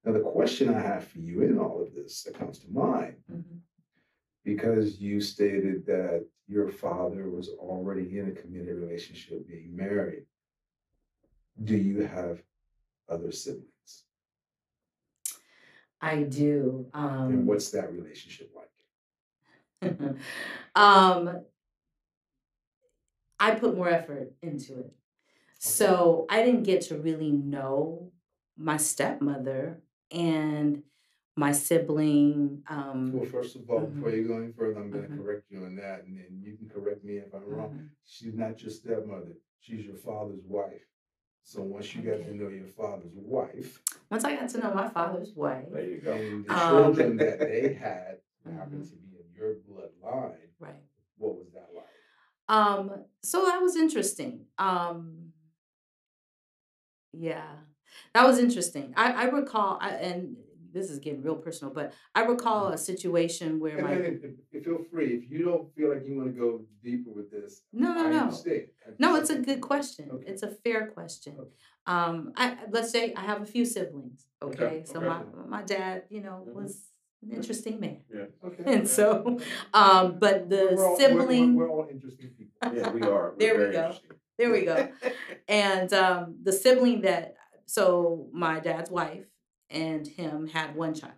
Now, 0.06 0.14
the 0.14 0.22
question 0.22 0.74
I 0.74 0.80
have 0.80 1.06
for 1.06 1.20
you 1.20 1.42
in 1.42 1.60
all 1.60 1.82
of 1.82 1.94
this 1.94 2.24
that 2.24 2.40
comes 2.40 2.60
to 2.60 2.72
mind, 2.72 3.16
mm-hmm. 3.30 3.58
because 4.46 5.02
you 5.02 5.20
stated 5.20 5.86
that 5.86 6.26
your 6.48 6.70
father 6.70 7.30
was 7.30 7.50
already 7.60 8.20
in 8.20 8.30
a 8.30 8.42
committed 8.42 8.78
relationship, 8.78 9.46
being 9.50 9.76
married, 9.76 10.24
do 11.62 11.76
you 11.76 12.08
have 12.08 12.42
other 13.10 13.34
siblings? 13.34 13.73
I 16.04 16.24
do. 16.24 16.86
Um, 16.94 17.30
and 17.30 17.48
what's 17.48 17.72
that 17.72 17.94
relationship 17.94 18.52
like? 18.54 19.96
um, 20.76 21.42
I 23.40 23.52
put 23.52 23.78
more 23.78 23.90
effort 23.90 24.34
into 24.42 24.74
it. 24.74 24.86
Okay. 24.86 24.92
So 25.60 26.26
I 26.30 26.44
didn't 26.44 26.64
get 26.64 26.82
to 26.82 26.98
really 26.98 27.32
know 27.32 28.12
my 28.58 28.76
stepmother 28.76 29.80
and 30.12 30.84
my 31.38 31.54
sibling. 31.54 32.64
Um, 32.68 33.14
well, 33.14 33.26
first 33.26 33.56
of 33.56 33.70
all, 33.70 33.80
mm-hmm. 33.80 33.96
before 33.96 34.16
you 34.16 34.28
go 34.28 34.38
any 34.38 34.52
further, 34.52 34.82
I'm 34.82 34.92
going 34.92 35.04
to 35.06 35.10
mm-hmm. 35.10 35.24
correct 35.24 35.46
you 35.50 35.64
on 35.64 35.78
that, 35.78 36.04
and 36.06 36.18
then 36.18 36.42
you 36.42 36.58
can 36.58 36.68
correct 36.68 37.06
me 37.06 37.14
if 37.14 37.34
I'm 37.34 37.48
wrong. 37.48 37.70
Mm-hmm. 37.70 37.86
She's 38.06 38.36
not 38.36 38.62
your 38.62 38.72
stepmother; 38.72 39.38
she's 39.62 39.86
your 39.86 39.96
father's 39.96 40.44
wife. 40.46 40.82
So 41.44 41.62
once 41.62 41.94
you 41.94 42.02
okay. 42.02 42.12
got 42.12 42.28
to 42.28 42.36
know 42.36 42.50
your 42.50 42.68
father's 42.68 43.14
wife, 43.16 43.82
once 44.10 44.24
I 44.24 44.36
got 44.36 44.50
to 44.50 44.58
know 44.60 44.74
my 44.74 44.90
father's 44.90 45.34
wife, 45.36 45.66
there 45.72 45.84
you 45.84 46.02
go. 46.02 46.14
And 46.14 46.46
the 46.46 46.54
um, 46.54 46.70
children 46.70 47.18
that 47.18 47.40
they 47.40 47.74
had 47.80 48.18
happened 48.58 48.86
to 48.86 48.96
be 48.96 49.18
in 49.18 49.36
your 49.36 49.56
bloodline. 49.70 50.36
Right. 50.60 50.74
What 51.18 51.36
was 51.36 51.48
that 51.54 51.70
like? 51.76 51.86
Um. 52.50 53.06
So 53.24 53.46
that 53.46 53.62
was 53.62 53.76
interesting. 53.76 54.46
Um. 54.58 55.34
Yeah 57.12 57.44
that 58.14 58.26
was 58.26 58.40
interesting. 58.40 58.94
I, 58.96 59.12
I 59.12 59.24
recall, 59.26 59.78
I, 59.82 59.90
and 59.90 60.38
this 60.74 60.90
is 60.90 61.00
getting 61.00 61.22
real 61.22 61.36
personal, 61.36 61.74
but 61.74 61.94
I 62.16 62.24
recall 62.24 62.70
a 62.70 62.78
situation 62.78 63.60
where 63.60 63.78
and 63.78 63.88
my. 63.88 63.94
And, 63.94 64.38
feel 64.64 64.80
free 64.92 65.14
if 65.16 65.30
you 65.30 65.46
don't 65.46 65.74
feel 65.76 65.94
like 65.94 66.06
you 66.06 66.16
want 66.16 66.34
to 66.34 66.40
go 66.40 66.62
deeper 66.84 67.12
with 67.12 67.32
this. 67.32 67.62
No, 67.72 67.94
no, 67.94 68.06
I 68.06 68.10
no. 68.10 68.42
No, 69.00 69.16
it's 69.16 69.30
a 69.30 69.40
good 69.40 69.62
question. 69.62 70.10
Okay. 70.12 70.26
It's 70.28 70.44
a 70.44 70.52
fair 70.64 70.88
question. 70.88 71.36
Okay. 71.40 71.50
Um, 71.86 72.34
I 72.38 72.58
let's 72.72 72.92
say 72.92 73.14
I 73.14 73.22
have 73.22 73.42
a 73.42 73.46
few 73.46 73.66
siblings. 73.66 74.26
Okay, 74.42 74.64
okay. 74.64 74.84
so 74.86 75.02
my 75.02 75.22
my 75.48 75.64
dad, 75.64 76.04
you 76.10 76.22
know, 76.22 76.46
mm-hmm. 76.48 76.64
was 76.64 76.90
an 77.22 77.32
interesting 77.32 77.80
man. 77.80 78.02
Yeah. 78.14 78.26
Okay. 78.46 78.64
And 78.74 78.88
so, 78.88 79.40
um, 79.74 80.18
but 80.20 80.50
the 80.50 80.74
we're 80.76 80.88
all, 80.88 80.98
sibling. 80.98 81.56
We're, 81.56 81.68
we're, 81.68 81.72
all 81.72 81.88
interesting 81.90 82.30
people. 82.38 82.54
yeah, 82.78 82.90
we 82.90 83.02
are. 83.02 83.32
We're 83.32 83.38
there 83.40 83.68
we 83.68 83.74
go. 83.74 83.96
There 84.38 84.52
we 84.52 84.62
go. 84.66 84.90
and 85.48 85.92
um, 85.94 86.38
the 86.42 86.54
sibling 86.54 87.02
that 87.02 87.36
so 87.66 88.28
my 88.32 88.60
dad's 88.60 88.92
wife 88.92 89.26
and 89.74 90.08
him 90.08 90.48
had 90.48 90.76
one 90.76 90.94
child. 90.94 91.14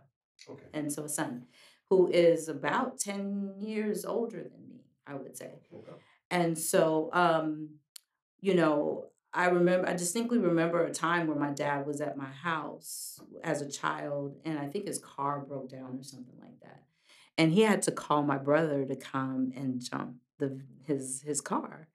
Okay. 0.49 0.65
And 0.73 0.91
so 0.91 1.03
a 1.03 1.09
son 1.09 1.45
who 1.89 2.07
is 2.07 2.47
about 2.47 2.97
10 2.97 3.55
years 3.59 4.05
older 4.05 4.37
than 4.37 4.67
me, 4.67 4.85
I 5.05 5.13
would 5.13 5.37
say. 5.37 5.51
Okay. 5.73 5.91
And 6.31 6.57
so 6.57 7.09
um, 7.13 7.69
you 8.45 8.53
know, 8.53 9.05
I 9.33 9.47
remember 9.47 9.89
I 9.89 9.93
distinctly 9.93 10.37
remember 10.37 10.83
a 10.83 10.93
time 10.93 11.27
where 11.27 11.37
my 11.37 11.49
dad 11.49 11.85
was 11.85 11.99
at 11.99 12.15
my 12.15 12.29
house 12.29 13.19
as 13.43 13.61
a 13.61 13.69
child 13.69 14.37
and 14.45 14.57
I 14.57 14.67
think 14.67 14.85
his 14.85 14.99
car 14.99 15.39
broke 15.39 15.69
down 15.69 15.97
or 15.99 16.03
something 16.03 16.37
like 16.39 16.59
that. 16.61 16.83
And 17.37 17.51
he 17.51 17.61
had 17.61 17.81
to 17.83 17.91
call 17.91 18.23
my 18.23 18.37
brother 18.37 18.85
to 18.85 18.95
come 18.95 19.51
and 19.55 19.81
jump 19.81 20.17
the 20.37 20.61
his 20.85 21.23
his 21.23 21.41
car. 21.41 21.87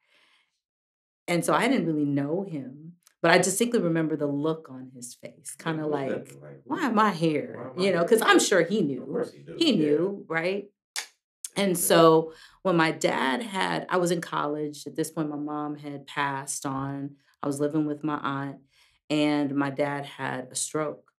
And 1.28 1.44
so 1.44 1.54
I 1.54 1.68
didn't 1.68 1.86
really 1.86 2.04
know 2.04 2.42
him. 2.42 2.89
But 3.22 3.32
I 3.32 3.38
distinctly 3.38 3.80
remember 3.80 4.16
the 4.16 4.26
look 4.26 4.68
on 4.70 4.90
his 4.94 5.14
face, 5.14 5.54
kind 5.58 5.80
of 5.80 5.88
like, 5.88 6.32
why 6.64 6.86
am 6.86 6.98
I 6.98 7.12
here? 7.12 7.72
Am 7.76 7.80
you 7.80 7.92
know, 7.92 8.02
because 8.02 8.22
I'm 8.22 8.40
sure 8.40 8.62
he 8.62 8.80
knew. 8.80 9.26
He, 9.58 9.64
he, 9.64 9.76
knew, 9.76 10.24
yeah. 10.28 10.34
right? 10.34 10.64
And 11.56 11.76
so 11.76 12.32
when 12.62 12.76
my 12.76 12.90
dad 12.92 13.42
had, 13.42 13.86
I 13.90 13.98
was 13.98 14.10
in 14.10 14.22
college. 14.22 14.86
At 14.86 14.96
this 14.96 15.10
point, 15.10 15.28
my 15.28 15.36
mom 15.36 15.76
had 15.76 16.06
passed 16.06 16.64
on. 16.64 17.16
I 17.42 17.46
was 17.46 17.60
living 17.60 17.84
with 17.84 18.02
my 18.02 18.16
aunt, 18.16 18.58
and 19.10 19.54
my 19.54 19.68
dad 19.68 20.06
had 20.06 20.48
a 20.50 20.54
stroke. 20.54 21.10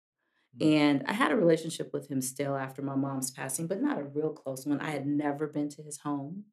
Mm-hmm. 0.57 0.73
And 0.73 1.03
I 1.07 1.13
had 1.13 1.31
a 1.31 1.35
relationship 1.35 1.91
with 1.93 2.09
him 2.09 2.21
still 2.21 2.55
after 2.55 2.81
my 2.81 2.95
mom's 2.95 3.29
passing, 3.31 3.67
but 3.67 3.81
not 3.81 3.99
a 3.99 4.03
real 4.03 4.31
close 4.31 4.65
one. 4.65 4.79
I 4.79 4.89
had 4.89 5.05
never 5.05 5.47
been 5.47 5.69
to 5.69 5.83
his 5.83 5.99
home, 5.99 6.45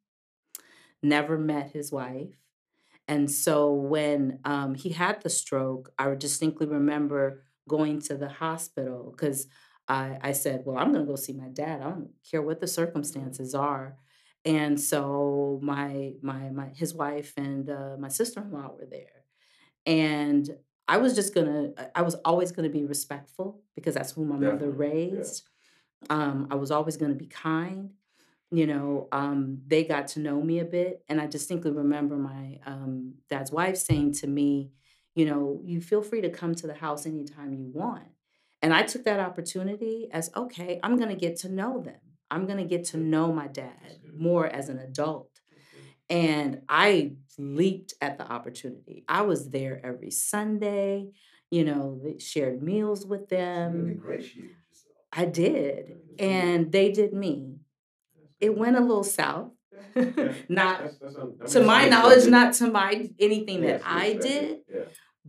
never 1.03 1.39
met 1.39 1.71
his 1.71 1.91
wife. 1.91 2.37
And 3.09 3.31
so 3.31 3.73
when 3.73 4.39
um, 4.45 4.75
he 4.75 4.91
had 4.91 5.23
the 5.23 5.31
stroke, 5.31 5.91
I 5.99 6.15
distinctly 6.15 6.67
remember 6.67 7.43
going 7.67 8.01
to 8.03 8.17
the 8.17 8.29
hospital 8.29 9.15
because 9.17 9.47
I, 9.89 10.19
I 10.21 10.33
said, 10.33 10.63
Well, 10.65 10.77
I'm 10.77 10.93
going 10.93 11.05
to 11.05 11.11
go 11.11 11.17
see 11.17 11.33
my 11.33 11.49
dad. 11.49 11.81
I 11.81 11.85
don't 11.85 12.11
care 12.31 12.43
what 12.43 12.61
the 12.61 12.67
circumstances 12.67 13.55
are. 13.55 13.97
And 14.45 14.81
so 14.81 15.59
my 15.63 16.13
my 16.23 16.51
my 16.51 16.69
his 16.69 16.95
wife 16.95 17.33
and 17.37 17.69
uh, 17.69 17.97
my 17.99 18.09
sister 18.09 18.41
in 18.41 18.53
law 18.53 18.71
were 18.79 18.87
there, 18.89 19.25
and 19.85 20.49
I 20.87 20.99
was 20.99 21.15
just 21.15 21.35
gonna 21.35 21.73
I 21.95 22.03
was 22.03 22.15
always 22.25 22.53
gonna 22.53 22.69
be 22.69 22.85
respectful 22.85 23.63
because 23.75 23.95
that's 23.95 24.13
who 24.13 24.25
my 24.25 24.37
mother 24.37 24.71
raised. 24.71 25.43
Yeah. 26.09 26.17
Um, 26.17 26.49
I 26.51 26.55
was 26.55 26.71
always 26.71 26.97
gonna 26.97 27.15
be 27.15 27.27
kind, 27.27 27.91
you 28.51 28.67
know, 28.67 29.09
um, 29.13 29.59
they 29.67 29.85
got 29.85 30.09
to 30.09 30.21
know 30.21 30.41
me 30.41 30.59
a 30.59 30.65
bit. 30.65 31.03
And 31.09 31.21
I 31.21 31.27
distinctly 31.27 31.71
remember 31.71 32.17
my 32.17 32.61
um, 32.67 33.15
dad's 33.29 33.53
wife 33.53 33.77
saying 33.77 34.15
to 34.15 34.27
me, 34.27 34.71
you 35.15 35.27
know, 35.27 35.61
you 35.65 35.81
feel 35.81 36.03
free 36.03 36.21
to 36.23 36.31
come 36.31 36.55
to 36.55 36.67
the 36.67 36.75
house 36.75 37.05
anytime 37.07 37.53
you 37.53 37.71
want. 37.73 38.09
And 38.63 38.73
I 38.73 38.83
took 38.83 39.05
that 39.05 39.21
opportunity 39.21 40.09
as 40.13 40.31
okay, 40.37 40.81
I'm 40.83 40.97
going 40.97 41.11
to 41.11 41.17
get 41.17 41.37
to 41.39 41.49
know 41.49 41.81
them. 41.81 42.01
I'm 42.31 42.47
going 42.47 42.59
to 42.59 42.65
get 42.65 42.85
to 42.87 42.97
know 42.99 43.33
my 43.33 43.47
dad 43.49 43.99
more 44.17 44.47
as 44.47 44.69
an 44.69 44.79
adult. 44.79 45.31
And 46.11 46.63
I 46.69 47.13
leaped 47.39 47.95
at 48.01 48.19
the 48.19 48.31
opportunity. 48.31 49.05
I 49.09 49.23
was 49.23 49.51
there 49.51 49.81
every 49.85 50.11
Sunday, 50.11 51.11
you 51.51 51.65
know, 51.65 52.01
shared 52.19 52.63
meals 52.63 53.07
with 53.07 53.29
them. 53.29 54.01
I 55.13 55.25
did. 55.27 55.97
And 56.19 56.73
they 56.73 56.91
did 56.93 57.13
me. 57.13 57.57
It 58.41 58.57
went 58.57 58.77
a 58.77 58.81
little 58.81 59.05
south. 59.05 59.53
not 59.97 60.83
that's, 60.83 60.99
that's, 60.99 61.17
that's, 61.41 61.53
to 61.53 61.63
my 61.63 61.89
knowledge, 61.89 62.27
not 62.27 62.55
to 62.55 62.69
my 62.71 63.11
anything 63.19 63.63
that 63.63 63.83
I 63.85 64.15
did. 64.15 64.59
Yeah. 64.73 64.81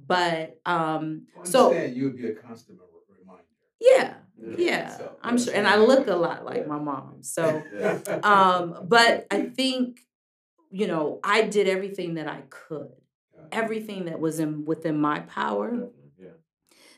But 0.08 0.60
um 0.66 1.28
so 1.44 1.74
you 1.74 2.06
would 2.06 2.18
be 2.18 2.28
a 2.28 2.34
constant 2.36 2.80
reminder. 3.20 3.44
Yeah. 3.80 4.14
Yeah, 4.58 4.98
so, 4.98 5.18
I'm 5.22 5.38
sure, 5.38 5.54
and 5.54 5.68
I 5.68 5.78
look 5.78 6.08
a 6.08 6.16
lot 6.16 6.46
like 6.46 6.66
my 6.66 6.80
mom. 6.80 7.24
So, 7.24 7.62
um, 8.24 8.76
but 8.88 9.28
I 9.30 9.42
think, 9.42 10.00
you 10.72 10.88
know, 10.88 11.20
I 11.24 11.42
did 11.44 11.68
everything 11.68 12.16
that 12.16 12.28
I 12.28 12.44
could, 12.50 12.92
everything 13.52 14.06
that 14.06 14.20
was 14.20 14.40
in 14.40 14.66
within 14.66 15.00
my 15.00 15.20
power, 15.22 15.90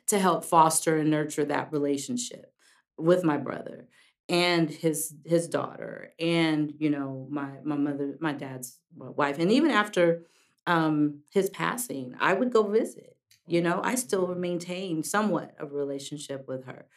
to 0.08 0.19
help 0.19 0.43
foster 0.45 0.97
and 0.97 1.10
nurture 1.10 1.45
that 1.45 1.71
relationship 1.71 2.54
with 2.97 3.24
my 3.24 3.38
brother 3.38 3.88
and 4.32 4.70
his 4.70 5.13
his 5.26 5.48
daughter, 5.48 6.13
and 6.20 6.74
you 6.80 6.89
know, 6.89 7.28
my 7.30 7.50
my 7.63 7.76
mother, 7.76 8.17
my 8.22 8.32
dad's 8.32 8.80
wife, 8.96 9.38
and 9.38 9.52
even 9.52 9.70
after 9.72 10.24
um, 10.65 11.20
his 11.32 11.50
passing, 11.50 12.15
I 12.20 12.34
would 12.34 12.52
go 12.52 12.63
visit. 12.63 13.17
You 13.46 13.62
know, 13.62 13.82
I 13.84 13.96
still 13.96 14.34
maintain 14.34 15.04
somewhat 15.04 15.54
of 15.60 15.72
a 15.72 15.76
relationship 15.76 16.48
with 16.48 16.65
her. 16.65 16.88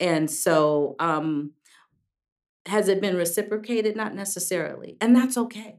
And 0.00 0.28
so, 0.28 0.96
um, 0.98 1.52
has 2.66 2.88
it 2.88 3.00
been 3.00 3.16
reciprocated? 3.16 3.94
Not 3.94 4.14
necessarily. 4.14 4.96
And 5.00 5.14
that's 5.14 5.36
okay. 5.36 5.78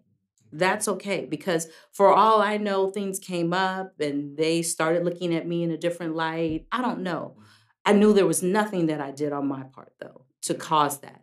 That's 0.54 0.88
okay 0.88 1.26
because 1.26 1.68
for 1.92 2.14
all 2.14 2.42
I 2.42 2.58
know, 2.58 2.90
things 2.90 3.20
came 3.20 3.52
up 3.52 4.00
and 4.00 4.38
they 4.38 4.62
started 4.62 5.04
looking 5.04 5.34
at 5.36 5.48
me 5.48 5.64
in 5.64 5.72
a 5.72 5.78
different 5.78 6.16
light. 6.16 6.68
I 6.72 6.82
don't 6.82 7.02
know. 7.02 7.38
I 7.86 7.92
knew 7.94 8.14
there 8.14 8.28
was 8.28 8.44
nothing 8.44 8.86
that 8.86 9.02
I 9.02 9.12
did 9.12 9.34
on 9.34 9.48
my 9.48 9.64
part, 9.64 9.94
though, 10.00 10.26
to 10.44 10.54
cause 10.54 11.00
that. 11.00 11.22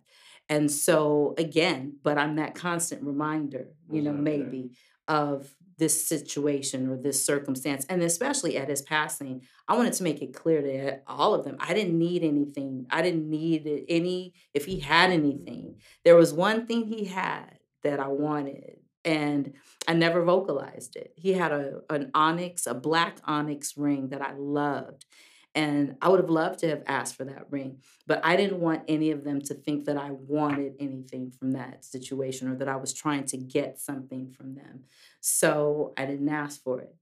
And 0.48 0.70
so, 0.70 1.34
again, 1.38 1.98
but 2.02 2.18
I'm 2.18 2.36
that 2.36 2.54
constant 2.54 3.02
reminder, 3.02 3.68
you 3.90 4.02
know, 4.02 4.10
mm-hmm, 4.10 4.24
maybe 4.24 4.70
of 5.06 5.54
this 5.78 6.06
situation 6.06 6.88
or 6.90 6.96
this 6.96 7.24
circumstance. 7.24 7.86
And 7.86 8.02
especially 8.02 8.56
at 8.56 8.68
his 8.68 8.82
passing, 8.82 9.42
I 9.66 9.76
wanted 9.76 9.94
to 9.94 10.02
make 10.02 10.22
it 10.22 10.34
clear 10.34 10.60
to 10.60 11.00
all 11.06 11.34
of 11.34 11.44
them 11.44 11.56
I 11.58 11.74
didn't 11.74 11.98
need 11.98 12.22
anything. 12.22 12.86
I 12.90 13.02
didn't 13.02 13.28
need 13.28 13.84
any, 13.88 14.34
if 14.52 14.66
he 14.66 14.80
had 14.80 15.10
anything. 15.10 15.76
There 16.04 16.16
was 16.16 16.32
one 16.32 16.66
thing 16.66 16.84
he 16.84 17.06
had 17.06 17.58
that 17.82 17.98
I 17.98 18.08
wanted. 18.08 18.76
And 19.04 19.54
I 19.88 19.94
never 19.94 20.22
vocalized 20.22 20.96
it. 20.96 21.14
He 21.16 21.32
had 21.32 21.52
a 21.52 21.80
an 21.88 22.10
onyx, 22.12 22.66
a 22.66 22.74
black 22.74 23.16
onyx 23.24 23.74
ring 23.78 24.10
that 24.10 24.20
I 24.20 24.34
loved. 24.36 25.06
And 25.54 25.96
I 26.00 26.08
would 26.08 26.20
have 26.20 26.30
loved 26.30 26.60
to 26.60 26.68
have 26.68 26.84
asked 26.86 27.16
for 27.16 27.24
that 27.24 27.50
ring, 27.50 27.78
but 28.06 28.20
I 28.24 28.36
didn't 28.36 28.60
want 28.60 28.84
any 28.86 29.10
of 29.10 29.24
them 29.24 29.40
to 29.42 29.54
think 29.54 29.86
that 29.86 29.96
I 29.96 30.12
wanted 30.12 30.74
anything 30.78 31.32
from 31.32 31.52
that 31.52 31.84
situation 31.84 32.48
or 32.48 32.54
that 32.56 32.68
I 32.68 32.76
was 32.76 32.92
trying 32.92 33.24
to 33.26 33.36
get 33.36 33.80
something 33.80 34.30
from 34.30 34.54
them. 34.54 34.84
So 35.20 35.92
I 35.96 36.06
didn't 36.06 36.28
ask 36.28 36.62
for 36.62 36.80
it, 36.80 36.94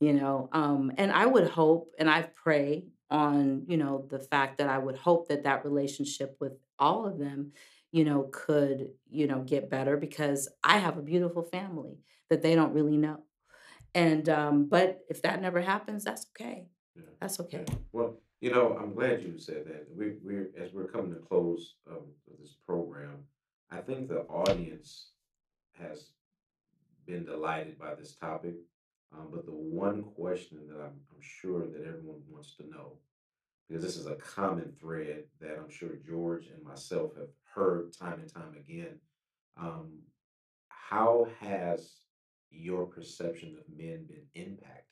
you 0.00 0.14
know. 0.14 0.48
Um, 0.52 0.92
and 0.96 1.12
I 1.12 1.26
would 1.26 1.48
hope, 1.48 1.92
and 1.98 2.08
I 2.08 2.22
pray 2.22 2.84
on, 3.10 3.64
you 3.68 3.76
know, 3.76 4.06
the 4.08 4.18
fact 4.18 4.58
that 4.58 4.68
I 4.68 4.78
would 4.78 4.96
hope 4.96 5.28
that 5.28 5.44
that 5.44 5.64
relationship 5.64 6.36
with 6.40 6.52
all 6.78 7.06
of 7.06 7.18
them, 7.18 7.52
you 7.92 8.04
know, 8.04 8.30
could, 8.32 8.92
you 9.10 9.26
know, 9.26 9.42
get 9.42 9.68
better 9.68 9.98
because 9.98 10.48
I 10.64 10.78
have 10.78 10.96
a 10.96 11.02
beautiful 11.02 11.42
family 11.42 11.98
that 12.30 12.40
they 12.40 12.54
don't 12.54 12.72
really 12.72 12.96
know. 12.96 13.24
And 13.94 14.28
um, 14.28 14.68
but 14.68 15.00
if 15.10 15.22
that 15.22 15.42
never 15.42 15.60
happens, 15.60 16.04
that's 16.04 16.26
okay. 16.32 16.68
Yeah. 16.96 17.02
That's 17.20 17.40
okay. 17.40 17.64
Well, 17.92 18.16
you 18.40 18.50
know, 18.50 18.76
I'm 18.80 18.94
glad 18.94 19.22
you 19.22 19.38
said 19.38 19.66
that. 19.66 19.86
We 19.94 20.14
we 20.24 20.46
as 20.60 20.72
we're 20.72 20.88
coming 20.88 21.14
to 21.14 21.20
close 21.20 21.76
of 21.86 22.02
this 22.40 22.56
program, 22.66 23.24
I 23.70 23.78
think 23.78 24.08
the 24.08 24.20
audience 24.22 25.10
has 25.78 26.10
been 27.06 27.24
delighted 27.24 27.78
by 27.78 27.94
this 27.94 28.14
topic. 28.14 28.54
Um, 29.12 29.28
but 29.32 29.44
the 29.44 29.52
one 29.52 30.02
question 30.02 30.58
that 30.68 30.80
I'm, 30.80 31.00
I'm 31.10 31.20
sure 31.20 31.66
that 31.66 31.84
everyone 31.86 32.22
wants 32.30 32.54
to 32.56 32.68
know, 32.68 32.92
because 33.68 33.82
this 33.82 33.96
is 33.96 34.06
a 34.06 34.14
common 34.14 34.72
thread 34.80 35.24
that 35.40 35.58
I'm 35.58 35.68
sure 35.70 35.90
George 36.06 36.46
and 36.46 36.62
myself 36.62 37.16
have 37.16 37.28
heard 37.52 37.92
time 37.92 38.20
and 38.20 38.32
time 38.32 38.54
again, 38.56 39.00
um, 39.60 39.98
how 40.68 41.26
has 41.40 41.94
your 42.50 42.86
perception 42.86 43.56
of 43.58 43.64
men 43.76 44.06
been 44.06 44.26
impacted 44.34 44.89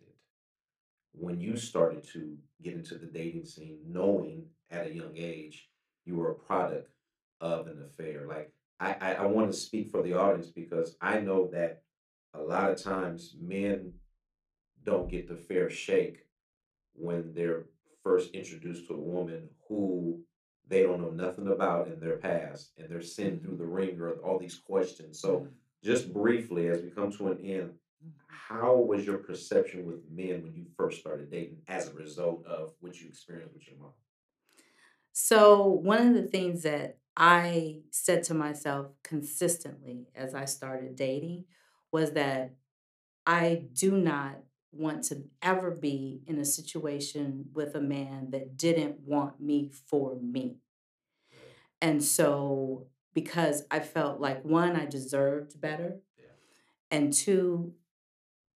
when 1.18 1.40
you 1.40 1.56
started 1.56 2.06
to 2.12 2.36
get 2.62 2.74
into 2.74 2.96
the 2.96 3.06
dating 3.06 3.44
scene, 3.44 3.78
knowing 3.86 4.46
at 4.70 4.86
a 4.86 4.94
young 4.94 5.16
age 5.16 5.68
you 6.04 6.16
were 6.16 6.30
a 6.30 6.34
product 6.34 6.90
of 7.40 7.66
an 7.66 7.82
affair? 7.84 8.26
Like, 8.28 8.52
I, 8.80 8.96
I, 9.00 9.12
I 9.14 9.26
want 9.26 9.50
to 9.50 9.56
speak 9.56 9.90
for 9.90 10.02
the 10.02 10.14
audience 10.14 10.48
because 10.48 10.96
I 11.00 11.20
know 11.20 11.48
that 11.52 11.82
a 12.34 12.40
lot 12.40 12.70
of 12.70 12.82
times 12.82 13.34
men 13.40 13.92
don't 14.84 15.10
get 15.10 15.28
the 15.28 15.36
fair 15.36 15.68
shake 15.70 16.26
when 16.94 17.32
they're 17.34 17.64
first 18.02 18.30
introduced 18.30 18.86
to 18.88 18.94
a 18.94 19.00
woman 19.00 19.48
who 19.68 20.20
they 20.68 20.82
don't 20.82 21.00
know 21.00 21.10
nothing 21.10 21.48
about 21.48 21.88
in 21.88 21.98
their 21.98 22.16
past 22.16 22.72
and 22.78 22.88
they're 22.88 23.02
sent 23.02 23.42
through 23.42 23.56
the 23.56 23.64
wringer 23.64 24.12
all 24.24 24.38
these 24.38 24.58
questions. 24.58 25.20
So, 25.20 25.40
mm-hmm. 25.40 25.46
just 25.82 26.12
briefly, 26.12 26.68
as 26.68 26.82
we 26.82 26.90
come 26.90 27.10
to 27.12 27.28
an 27.28 27.38
end, 27.44 27.72
Mm-hmm. 28.04 28.18
how 28.28 28.76
was 28.76 29.04
your 29.04 29.18
perception 29.18 29.84
with 29.84 30.00
men 30.10 30.42
when 30.42 30.54
you 30.54 30.66
first 30.76 31.00
started 31.00 31.30
dating 31.30 31.58
as 31.66 31.88
a 31.88 31.94
result 31.94 32.46
of 32.46 32.72
what 32.80 33.00
you 33.00 33.08
experienced 33.08 33.54
with 33.54 33.66
your 33.68 33.78
mom? 33.78 33.90
So, 35.12 35.66
one 35.66 36.06
of 36.06 36.14
the 36.14 36.28
things 36.28 36.62
that 36.62 36.98
I 37.16 37.80
said 37.90 38.22
to 38.24 38.34
myself 38.34 38.92
consistently 39.02 40.06
as 40.14 40.32
I 40.32 40.44
started 40.44 40.94
dating 40.94 41.46
was 41.90 42.12
that 42.12 42.54
I 43.26 43.64
do 43.72 43.90
not 43.98 44.38
want 44.70 45.02
to 45.04 45.24
ever 45.42 45.72
be 45.72 46.22
in 46.26 46.38
a 46.38 46.44
situation 46.44 47.46
with 47.52 47.74
a 47.74 47.80
man 47.80 48.30
that 48.30 48.56
didn't 48.56 49.00
want 49.00 49.40
me 49.40 49.72
for 49.90 50.16
me. 50.20 50.58
And 51.80 52.02
so, 52.02 52.86
because 53.14 53.64
I 53.70 53.80
felt 53.80 54.20
like 54.20 54.44
one, 54.44 54.76
I 54.76 54.86
deserved 54.86 55.60
better, 55.60 55.98
and 56.90 57.12
two, 57.12 57.72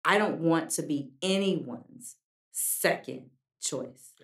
I 0.09 0.17
don't 0.17 0.41
want 0.41 0.71
to 0.71 0.83
be 0.83 1.11
anyone's 1.21 2.17
second 2.51 3.27
choice, 3.61 4.15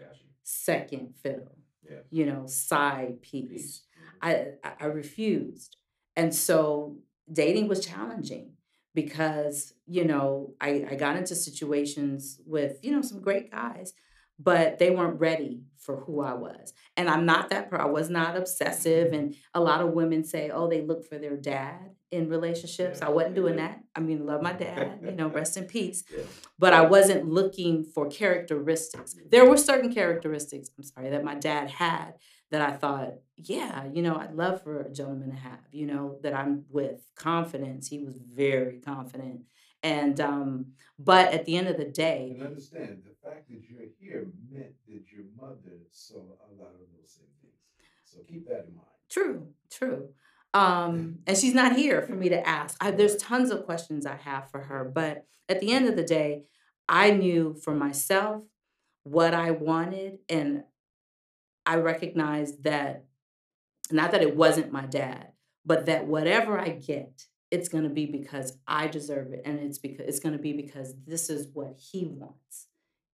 second 0.43 1.15
fiddle, 1.23 1.59
yeah. 1.89 1.99
you 2.11 2.25
know, 2.25 2.47
side 2.47 3.21
piece. 3.21 3.51
piece. 3.51 3.83
Mm-hmm. 4.25 4.59
I, 4.65 4.75
I 4.81 4.87
refused. 4.87 5.77
And 6.17 6.35
so 6.35 6.97
dating 7.31 7.69
was 7.69 7.85
challenging 7.85 8.53
because, 8.95 9.75
you 9.87 10.07
know, 10.07 10.55
I, 10.59 10.87
I 10.91 10.95
got 10.95 11.17
into 11.17 11.35
situations 11.35 12.41
with, 12.47 12.79
you 12.83 12.91
know, 12.91 13.03
some 13.03 13.21
great 13.21 13.51
guys, 13.51 13.93
but 14.39 14.79
they 14.79 14.91
weren't 14.91 15.21
ready 15.21 15.63
for 15.79 15.97
who 15.97 16.21
I 16.21 16.35
was. 16.35 16.73
And 16.97 17.09
I'm 17.11 17.27
not 17.27 17.51
that 17.51 17.69
I 17.73 17.87
was 17.87 18.09
not 18.09 18.37
obsessive. 18.37 19.09
Mm-hmm. 19.09 19.15
And 19.15 19.37
a 19.53 19.61
lot 19.61 19.81
of 19.81 19.93
women 19.93 20.25
say, 20.25 20.51
oh, 20.51 20.69
they 20.69 20.81
look 20.81 21.07
for 21.07 21.19
their 21.19 21.37
dad 21.37 21.91
in 22.11 22.29
relationships. 22.29 23.03
I 23.03 23.11
wasn't 23.11 23.35
doing 23.35 23.57
that. 23.57 23.83
I 23.95 24.01
mean, 24.01 24.25
love 24.25 24.41
my 24.41 24.53
dad, 24.53 25.01
you 25.05 25.13
know, 25.13 25.29
rest 25.29 25.57
in 25.57 25.65
peace. 25.65 26.05
But 26.57 26.73
I 26.73 26.83
wasn't 26.83 27.29
looking 27.29 27.83
for 27.83 28.09
characteristics. 28.09 29.17
There 29.29 29.45
were 29.45 29.57
certain 29.57 29.93
characteristics, 29.93 30.71
I'm 30.79 30.85
sorry, 30.85 31.11
that 31.11 31.25
my 31.25 31.35
dad 31.35 31.69
had 31.69 32.15
that 32.53 32.63
I 32.63 32.71
thought, 32.71 33.15
yeah, 33.37 33.87
you 33.93 34.01
know, 34.01 34.15
I'd 34.15 34.37
love 34.37 34.63
for 34.63 34.81
a 34.81 34.89
gentleman 34.89 35.31
to 35.31 35.37
have, 35.37 35.59
you 35.73 35.87
know, 35.87 36.19
that 36.23 36.33
I'm 36.33 36.65
with 36.71 37.01
confidence. 37.17 37.89
He 37.89 37.99
was 37.99 38.17
very 38.19 38.79
confident. 38.79 39.41
And 39.85 40.19
um, 40.19 40.67
but 40.99 41.33
at 41.33 41.45
the 41.45 41.57
end 41.57 41.69
of 41.69 41.77
the 41.77 41.85
day, 41.85 42.33
and 42.35 42.47
understand 42.47 43.03
the 43.05 43.29
fact 43.29 43.49
that 43.51 43.61
you're 43.69 43.89
here 44.01 44.27
meant 44.51 44.73
that 44.89 45.13
your 45.13 45.27
mother 45.39 45.77
saw 45.91 46.17
a 46.17 46.51
lot 46.59 46.71
of 46.71 46.87
those 46.97 47.13
same 47.13 47.27
things. 47.43 47.55
So 48.05 48.19
keep 48.27 48.49
that 48.49 48.65
in 48.67 48.75
mind. 48.75 48.89
True, 49.11 49.49
true. 49.71 50.09
Um, 50.55 51.19
and 51.27 51.37
she's 51.37 51.53
not 51.53 51.77
here 51.77 52.01
for 52.01 52.15
me 52.15 52.31
to 52.31 52.49
ask. 52.49 52.83
I, 52.83 52.93
there's 52.93 53.17
tons 53.17 53.51
of 53.51 53.67
questions 53.67 54.07
I 54.07 54.17
have 54.17 54.51
for 54.51 54.61
her, 54.63 54.85
but 54.85 55.27
at 55.49 55.61
the 55.61 55.73
end 55.73 55.87
of 55.87 55.97
the 55.97 56.05
day, 56.05 56.45
I 56.89 57.11
knew 57.11 57.55
for 57.63 57.75
myself 57.75 58.45
what 59.03 59.35
I 59.35 59.51
wanted, 59.51 60.19
and 60.31 60.65
I 61.67 61.77
recognized 61.77 62.65
that 62.65 63.05
not 63.91 64.13
that 64.13 64.23
it 64.23 64.35
wasn't 64.35 64.73
my 64.73 64.87
dad, 64.87 65.33
but 65.67 65.87
that 65.87 66.07
whatever 66.07 66.59
I 66.59 66.71
get, 66.71 67.27
it's 67.55 67.69
going 67.69 67.85
to 67.85 67.91
be 68.01 68.05
because 68.07 68.59
I 68.67 68.89
deserve 68.89 69.33
it 69.33 69.43
and 69.45 69.61
it's 69.61 69.79
because 69.79 70.07
it's 70.09 70.19
going 70.19 70.37
to 70.37 70.43
be 70.49 70.53
because 70.53 70.95
this 71.07 71.31
is 71.31 71.47
what 71.53 71.73
he 71.79 72.05
wants 72.05 72.67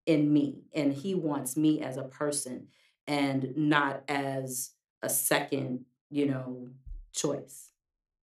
in 0.07 0.33
me 0.33 0.63
and 0.75 0.93
he 0.95 1.15
wants 1.15 1.57
me 1.59 1.81
as 1.83 1.97
a 1.99 2.05
person 2.05 2.69
and 3.07 3.53
not 3.57 4.03
as 4.09 4.71
a 5.03 5.11
second, 5.11 5.85
you 6.11 6.25
know, 6.27 6.69
choice. 7.13 7.71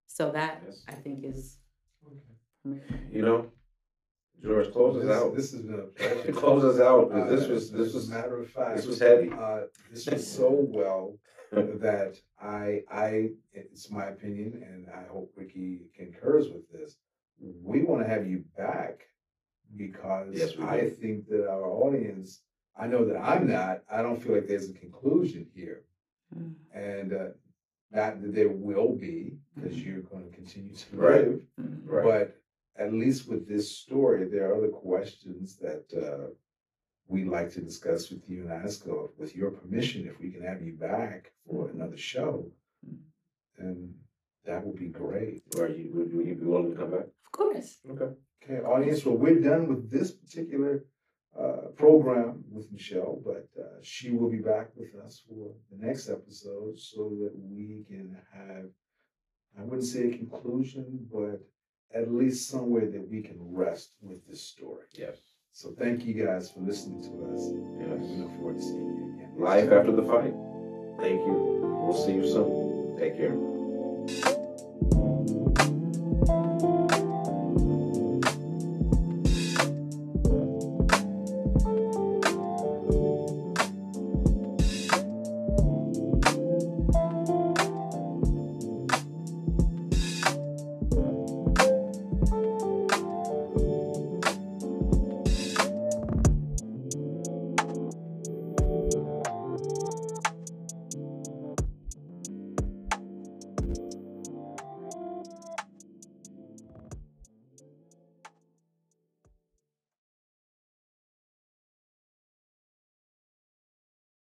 So 0.08 0.32
that 0.32 0.62
Yes. 0.66 0.84
I 0.88 0.94
think 0.94 1.24
is 1.24 1.58
You 3.12 3.22
know, 3.22 3.52
George, 4.42 4.72
close 4.74 4.96
us 5.04 5.10
out. 5.18 5.36
this 5.36 5.52
has 5.52 5.62
been 5.62 5.80
a 5.80 5.84
pleasure. 5.84 6.32
close 6.34 6.64
us 6.64 6.80
out. 6.82 7.12
'cause 7.12 7.24
Uh, 7.32 7.36
this 7.36 7.48
was 7.48 7.64
as 7.66 7.72
this 7.80 7.94
a 7.94 7.98
was 7.98 8.10
matter 8.10 8.38
of 8.42 8.50
fact. 8.50 8.76
this 8.78 8.88
was 8.88 9.00
heavy. 9.00 9.30
Uh, 9.32 9.62
this 9.92 10.06
was 10.08 10.28
so 10.40 10.50
well 10.52 11.18
that 11.52 12.16
I, 12.42 12.84
I, 12.92 13.30
it's 13.54 13.90
my 13.90 14.06
opinion, 14.06 14.64
and 14.66 14.88
I 14.94 15.08
hope 15.12 15.32
Ricky 15.36 15.82
concurs 15.96 16.48
with 16.50 16.70
this. 16.72 16.98
We 17.40 17.84
want 17.84 18.02
to 18.04 18.10
have 18.10 18.28
you 18.28 18.44
back 18.58 19.02
because 19.76 20.34
Yes, 20.34 20.54
I 20.62 20.90
think 20.90 21.28
that 21.30 21.48
our 21.50 21.66
audience, 21.66 22.42
I 22.80 22.88
know 22.88 23.06
that 23.06 23.18
I'm 23.18 23.48
not, 23.48 23.80
I 23.92 24.02
don't 24.02 24.22
feel 24.22 24.36
like 24.36 24.48
there's 24.48 24.70
a 24.70 24.74
conclusion 24.74 25.48
here. 25.54 25.84
Mm. 26.38 26.54
And 26.74 27.14
uh, 27.14 27.26
not 27.92 28.22
that 28.22 28.34
there 28.36 28.50
will 28.50 28.94
be, 28.96 29.38
because 29.56 29.78
you're 29.82 30.02
going 30.02 30.30
to 30.30 30.36
continue 30.36 30.74
to 30.74 30.98
Right. 30.98 31.28
live. 31.28 31.42
Mm. 31.62 31.80
right. 31.86 32.04
But 32.04 32.84
at 32.84 32.94
least 32.94 33.30
with 33.30 33.48
this 33.48 33.72
story, 33.78 34.28
there 34.28 34.50
are 34.50 34.58
other 34.58 34.70
questions 34.70 35.58
that 35.58 35.86
uh, 35.96 36.32
we'd 37.08 37.28
like 37.28 37.52
to 37.54 37.62
discuss 37.62 38.10
with 38.10 38.30
you 38.30 38.41
and 38.41 38.52
ask, 38.52 38.88
uh, 38.88 39.08
with 39.17 39.36
your 39.36 39.52
permission, 39.52 40.08
if 40.08 40.20
we 40.20 40.32
can 40.32 40.43
have 40.43 40.62
you 40.62 40.74
back 40.74 41.32
for 41.50 41.70
another 41.70 41.98
show, 41.98 42.52
and 43.58 43.93
that 44.46 44.65
would 44.65 44.78
be 44.78 44.88
great. 44.88 45.43
Are 45.58 45.67
you 45.67 45.89
would 45.93 46.12
you 46.12 46.36
be 46.36 46.46
willing 46.46 46.72
to 46.72 46.78
come 46.78 46.91
back? 46.91 47.08
Of 47.26 47.32
course. 47.32 47.80
Okay. 47.89 48.13
Okay, 48.43 48.63
audience, 48.63 49.06
well, 49.06 49.17
we're 49.17 49.41
done 49.41 49.67
with 49.67 49.91
this 49.91 50.12
particular 50.12 50.86
uh, 51.38 51.70
program 51.76 52.43
with 52.50 52.72
Michelle, 52.72 53.22
but 53.26 53.50
uh, 53.60 53.80
she 53.82 54.12
will 54.12 54.30
be 54.30 54.38
back 54.38 54.70
with 54.76 54.96
us 55.04 55.22
for 55.28 55.54
the 55.70 55.86
next 55.86 56.10
episode 56.10 56.80
so 56.80 57.12
that 57.22 57.34
we 57.36 57.84
can 57.89 58.15
have, 58.34 58.65
I 59.60 59.63
wouldn't 59.63 59.88
say 59.88 60.08
a 60.08 60.17
conclusion, 60.17 61.08
but 61.12 61.41
at 61.93 62.12
least 62.12 62.50
somewhere 62.50 62.89
that 62.89 63.10
we 63.10 63.22
can 63.22 63.38
rest 63.39 63.96
with 64.02 64.26
this 64.28 64.41
story. 64.41 64.86
Yes. 64.93 65.17
So 65.58 65.74
thank 65.76 66.06
you 66.06 66.13
guys 66.13 66.52
for 66.52 66.60
listening 66.60 67.02
to 67.02 67.34
us. 67.34 67.52
Yes. 67.80 68.08
We 68.12 68.17
look 68.17 68.30
forward 68.36 68.58
to 68.58 68.62
seeing 68.62 68.86
you 68.86 69.15
again. 69.15 69.32
Life 69.39 69.72
after 69.72 69.91
the 69.91 70.04
fight. 70.04 70.36
Thank 71.00 71.26
you. 71.26 71.82
We'll 71.82 71.98
see 71.98 72.13
you 72.13 72.28
soon. 72.28 72.96
Take 73.00 73.17
care. 73.17 73.57